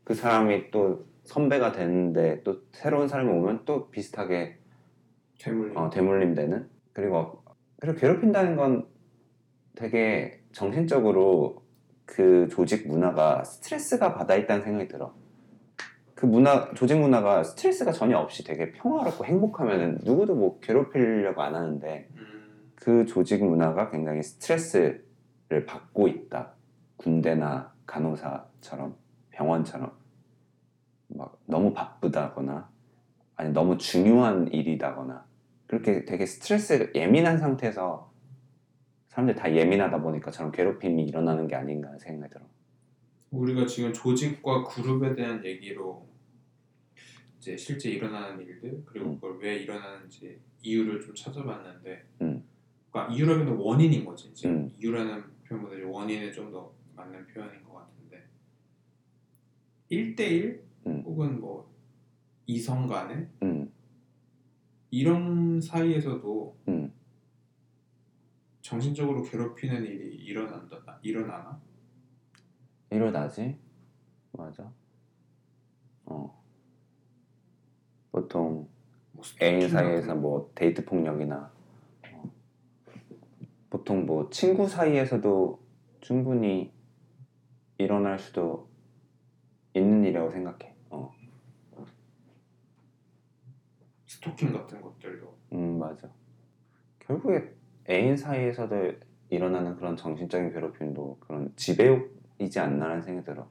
그 0.04 0.13
사람이 0.13 0.69
또 0.69 1.08
선배가 1.24 1.71
되는데 1.71 2.43
또 2.43 2.62
새로운 2.71 3.08
사람이 3.08 3.32
오면 3.32 3.65
또 3.65 3.89
비슷하게 3.89 4.61
대물림. 5.41 5.77
어, 5.77 5.89
대물림 5.89 6.36
되는 6.36 6.69
그리고 6.93 7.43
그리고 7.80 7.97
괴롭힌다는 7.97 8.56
건 8.56 8.88
되게 9.75 10.43
정신적으로 10.51 11.63
그 12.06 12.47
조직 12.51 12.88
문화가 12.88 13.43
스트레스가 13.43 14.13
받아 14.13 14.36
있다는 14.36 14.63
생각이 14.63 14.88
들어. 14.88 15.13
그 16.13 16.27
문화 16.27 16.71
조직 16.75 16.99
문화가 16.99 17.43
스트레스가 17.43 17.91
전혀 17.91 18.17
없이 18.19 18.43
되게 18.43 18.71
평화롭고 18.73 19.25
행복하면은 19.25 19.99
누구도 20.04 20.36
뭐 20.36 20.60
괴롭히려고 20.60 21.41
안 21.41 21.56
하는데 21.56 22.08
음, 22.15 22.71
그 22.75 23.06
조직 23.06 23.43
문화가 23.43 23.89
굉장히 23.89 24.21
스트레스를 24.21 25.65
받고 25.65 26.08
있다. 26.08 26.54
군대나 26.97 27.73
간호사처럼 27.88 28.95
병원처럼 29.32 29.91
막 31.08 31.39
너무 31.47 31.73
바쁘다거나 31.73 32.69
아니 33.36 33.51
너무 33.51 33.80
중요한 33.80 34.47
일이다거나 34.54 35.25
그렇게 35.71 36.03
되게 36.03 36.25
스트레스 36.25 36.91
예민한 36.93 37.38
상태에서 37.38 38.12
사람들이 39.07 39.38
다 39.38 39.49
예민하다 39.55 40.01
보니까 40.01 40.29
저런 40.29 40.51
괴롭힘이 40.51 41.05
일어나는 41.05 41.47
게 41.47 41.55
아닌가 41.55 41.97
생각이 41.97 42.29
들어. 42.34 42.45
우리가 43.29 43.65
지금 43.65 43.93
조직과 43.93 44.65
그룹에 44.65 45.15
대한 45.15 45.43
얘기로 45.45 46.05
이제 47.38 47.55
실제 47.55 47.89
일어나는 47.89 48.45
일들 48.45 48.84
그리고 48.86 49.12
음. 49.12 49.15
그걸 49.15 49.39
왜 49.39 49.55
일어나는지 49.60 50.41
이유를 50.62 50.99
좀 50.99 51.15
찾아봤는데 51.15 52.05
음. 52.19 52.43
그러니까 52.91 53.13
이유라면 53.13 53.55
원인인 53.55 54.03
거지 54.03 54.27
이제 54.27 54.49
음. 54.49 54.69
이유라는 54.77 55.23
표현보다 55.47 55.88
원인에 55.88 56.34
좀 56.34 56.51
더 56.51 56.69
맞는 56.97 57.27
표현인 57.27 57.63
것 57.63 57.75
같은데 57.75 58.21
1대1 59.89 60.60
음. 60.88 61.03
혹은 61.05 61.39
뭐 61.39 61.71
이성 62.45 62.86
간에 62.88 63.29
음, 63.43 63.71
이런 64.91 65.62
사이에서도 65.62 66.58
음. 66.67 66.93
정신적으로 68.62 69.23
괴롭히는 69.23 69.86
일이 69.86 70.15
일어난다 70.17 70.99
일어나나? 71.01 71.60
일어나지? 72.89 73.58
맞아. 74.34 74.71
어. 76.06 76.43
보통 78.12 78.67
뭐 79.13 79.23
애인 79.41 79.69
사이에서 79.69 80.13
뭐 80.13 80.51
데이트 80.54 80.84
폭력이나 80.84 81.51
어, 82.12 82.32
보통 83.69 84.06
뭐 84.06 84.30
친구 84.30 84.67
사이에서도 84.67 85.62
충분히 86.01 86.73
일어날 87.77 88.19
수도 88.19 88.69
있는 89.73 90.04
일이라고 90.04 90.32
생각해. 90.32 90.75
어, 90.89 91.13
스토킹 94.21 94.53
같은 94.53 94.79
것들도 94.81 95.36
음 95.53 95.79
맞아. 95.79 96.07
결국에 96.99 97.53
애인 97.89 98.15
사이에서도 98.15 98.93
일어나는 99.29 99.75
그런 99.75 99.97
정신적인 99.97 100.53
괴롭힘도 100.53 101.17
그런 101.19 101.51
지배욕이지 101.55 102.60
않나라는 102.60 103.01
생각이 103.01 103.25
들어. 103.25 103.49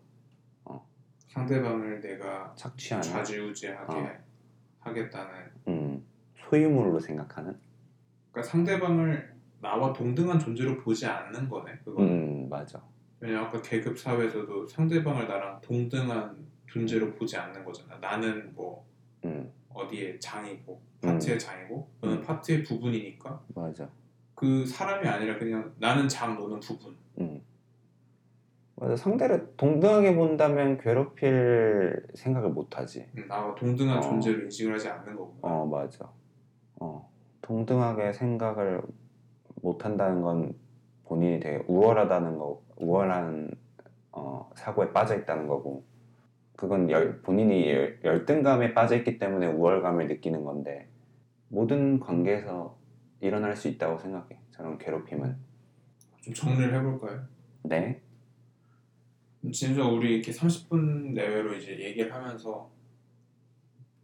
상대방을 1.29 2.01
내가 2.01 2.53
착취하는, 2.57 3.05
좌지우지하게 3.05 3.97
어. 3.97 4.11
하겠다는 4.81 5.33
음 5.69 6.05
소유물로 6.37 6.99
생각하는. 6.99 7.57
그러니까 8.33 8.51
상대방을 8.51 9.35
나와 9.61 9.93
동등한 9.93 10.39
존재로 10.39 10.79
보지 10.79 11.07
않는 11.07 11.49
거네 11.49 11.79
그건 11.85 12.09
음 12.09 12.49
맞아. 12.49 12.83
왜냐면 13.21 13.45
아까 13.47 13.61
계급 13.61 13.99
사회에서도 13.99 14.67
상대방을 14.67 15.29
나랑 15.29 15.61
동등한 15.61 16.37
존재로 16.67 17.13
보지 17.15 17.37
않는 17.37 17.65
거잖아 17.65 17.99
나는 17.99 18.55
뭐 18.55 18.85
음 19.25 19.53
어디에 19.73 20.19
장이고 20.19 20.81
파트의 21.03 21.39
장이고 21.39 21.89
너는 22.01 22.17
음. 22.19 22.23
파트의 22.23 22.63
부분이니까 22.65 23.41
맞아. 23.55 23.89
그 24.35 24.67
사람이 24.67 25.07
아니라 25.07 25.39
그냥 25.39 25.73
나는 25.79 26.09
장 26.09 26.37
너는 26.39 26.61
부분 26.61 26.97
음. 27.19 27.43
맞아. 28.77 28.97
상대를 28.97 29.53
동등하게 29.57 30.15
본다면 30.17 30.79
괴롭힐 30.79 32.07
생각을 32.15 32.51
못 32.51 32.79
하지. 32.79 33.07
음, 33.17 33.29
나와 33.29 33.55
동등한 33.55 33.99
어. 33.99 34.01
존재로 34.01 34.43
인식을 34.45 34.75
하지 34.75 34.89
않는 34.89 35.17
거구나 35.17 35.39
어, 35.43 35.67
맞아. 35.67 36.11
어. 36.81 37.11
동등하게 37.43 38.13
생각을 38.13 38.81
못 39.63 39.85
한다는 39.85 40.23
건 40.23 40.55
본인이 41.05 41.41
되게 41.41 41.63
우월하다는 41.67 42.39
거, 42.39 42.63
우월한 42.77 43.51
어, 44.13 44.51
사고에 44.55 44.93
빠져 44.93 45.17
있다는 45.17 45.47
거고. 45.47 45.85
그건 46.61 46.91
열, 46.91 47.23
본인이 47.23 47.71
열, 47.71 47.99
열등감에 48.05 48.75
빠져 48.75 48.95
있기 48.97 49.19
때문에 49.19 49.47
우월감을 49.47 50.09
느끼는 50.09 50.45
건데 50.45 50.91
모든 51.49 51.99
관계에서 51.99 52.79
일어날 53.21 53.57
수 53.57 53.69
있다고 53.69 53.99
생각해. 53.99 54.39
저런 54.51 54.77
괴롭힘은. 54.77 55.37
좀 56.21 56.35
정리를 56.35 56.75
해볼까요? 56.75 57.23
네. 57.63 58.03
진짜 59.51 59.83
우리 59.83 60.17
이렇게 60.17 60.33
30분 60.33 61.15
내외로 61.15 61.55
이제 61.55 61.81
얘기를 61.81 62.15
하면서 62.15 62.71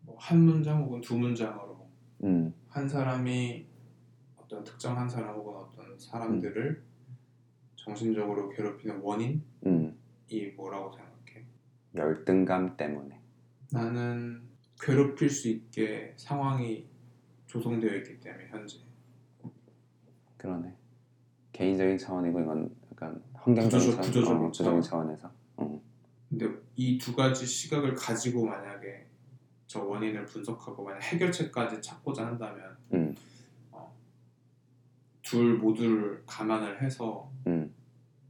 뭐 0.01 0.17
한 0.19 0.41
문장 0.41 0.83
혹은 0.83 1.03
두 1.03 1.19
문장으로 1.19 1.87
음. 2.25 2.55
한 2.69 2.89
사람이 2.89 3.67
어떤 4.39 4.65
특정한 4.65 5.07
사람 5.07 5.35
혹은 5.37 5.53
어떤 5.57 5.99
사람들을 5.99 6.83
정신적으로 7.75 8.49
괴롭히는 8.49 9.01
원인이 9.03 9.43
음. 9.67 9.99
뭐라고 10.57 10.91
생각해? 10.91 11.06
열등감 11.97 12.77
때문에. 12.77 13.21
나는 13.73 14.43
괴롭힐 14.81 15.29
수 15.31 15.49
있게 15.49 16.13
상황이 16.17 16.87
조성되어 17.47 17.95
있기 17.97 18.21
때문에 18.21 18.47
현재 18.49 18.79
그러네. 20.37 20.73
개인적인 21.53 21.97
차원이고 21.99 22.41
이건 22.41 22.77
약간 22.93 23.23
환경적인 23.35 23.89
구조적- 23.89 23.91
차원, 23.97 24.03
구조적인 24.07 24.37
어, 24.37 24.47
구조적인 24.49 24.83
차원에서. 24.83 25.33
어. 25.57 25.83
근데 26.29 26.47
이 26.77 26.99
두 26.99 27.15
가지 27.17 27.47
시각을 27.47 27.95
가지고 27.95 28.45
만약에 28.47 29.07
저 29.67 29.83
원인을 29.83 30.25
분석하고 30.27 30.85
만약 30.85 31.01
해결책까지 31.03 31.81
찾고자 31.81 32.27
한다면 32.27 32.77
음. 32.93 33.15
어, 33.73 33.93
둘 35.23 35.57
모두를 35.59 36.23
감안을 36.27 36.83
해서 36.83 37.31
음. 37.47 37.73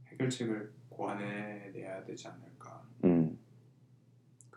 해결책을 0.07 0.71
고안해내야 0.89 2.03
되지 2.05 2.27
않을까 2.27 2.81
음. 3.03 3.26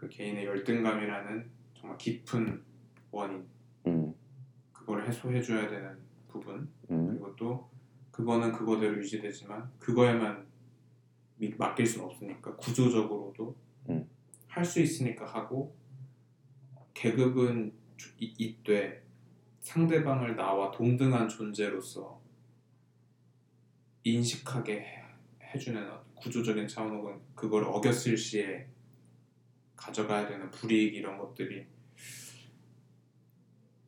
그 0.01 0.09
개인의 0.09 0.47
열등감이라는 0.47 1.51
정말 1.75 1.99
깊은 1.99 2.65
원인 3.11 3.47
음. 3.87 4.15
그걸 4.73 5.07
해소해줘야 5.07 5.69
되는 5.69 5.99
부분 6.27 6.67
음. 6.91 7.09
그리고 7.09 7.37
또 7.37 7.71
그거는 8.11 8.51
그거대로 8.51 8.97
유지되지만 8.97 9.71
그거에만 9.79 10.47
미- 11.37 11.55
맡길 11.55 11.85
수는 11.85 12.07
없으니까 12.07 12.57
구조적으로도 12.57 13.55
음. 13.91 14.09
할수 14.47 14.81
있으니까 14.81 15.27
하고 15.27 15.77
계급은 16.95 17.71
이때 18.19 19.03
상대방을 19.61 20.35
나와 20.35 20.71
동등한 20.71 21.29
존재로서 21.29 22.19
인식하게 24.05 24.81
해- 24.81 25.05
해주는 25.55 25.91
구조적인 26.15 26.67
차원 26.69 26.95
혹은 26.95 27.21
그걸 27.35 27.65
어겼을 27.65 28.17
시에 28.17 28.67
가져가야 29.81 30.29
되는 30.29 30.51
불이익 30.51 30.95
이런 30.95 31.17
것들이 31.17 31.67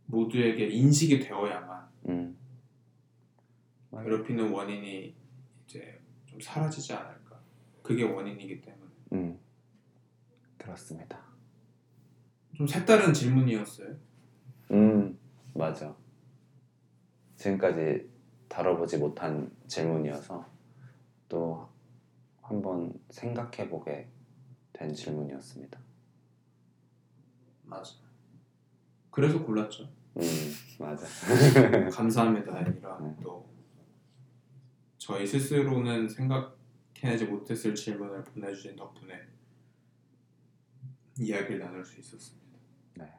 모두에게 0.07 0.67
인식이 0.67 1.21
되어야만 1.21 1.89
음. 2.09 2.39
괴롭히는 3.93 4.51
원인이 4.51 5.15
이제 5.65 6.01
좀 6.25 6.41
사라지지 6.41 6.95
않을까. 6.95 7.41
그게 7.83 8.05
원인이기 8.05 8.63
때문에. 8.63 8.91
음. 9.13 9.39
그렇습니다. 10.57 11.21
좀 12.57 12.67
색다른 12.67 13.13
질문이었어요. 13.13 13.95
음, 14.71 15.19
맞아. 15.55 15.95
지금까지 17.37 18.09
다뤄보지 18.49 18.99
못한 18.99 19.51
질문이어서 19.67 20.47
또 21.29 21.69
한번 22.41 22.99
생각해 23.11 23.69
보게 23.69 24.09
된 24.73 24.93
질문이었습니다. 24.93 25.79
맞아. 27.65 27.95
그래서 29.11 29.45
골랐죠. 29.45 29.85
음, 30.17 30.23
맞아. 30.79 31.07
감사합니다 31.91 32.57
아니라 32.57 32.99
네. 33.01 33.17
또 33.23 33.49
저희 34.99 35.27
스스로는 35.27 36.09
생각해내지 36.09 37.27
못했을 37.27 37.75
질문을 37.75 38.25
보내주신 38.25 38.77
덕분에 38.77 39.21
이야기를 41.19 41.59
나눌 41.59 41.85
수 41.85 42.01
있었습니다. 42.01 42.59
네. 42.95 43.13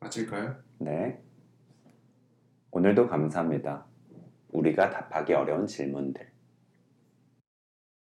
마칠까요? 0.00 0.56
네. 0.78 1.22
오늘도 2.70 3.08
감사합니다. 3.08 3.86
우리가 4.50 4.90
답하기 4.90 5.32
어려운 5.34 5.66
질문들. 5.66 6.27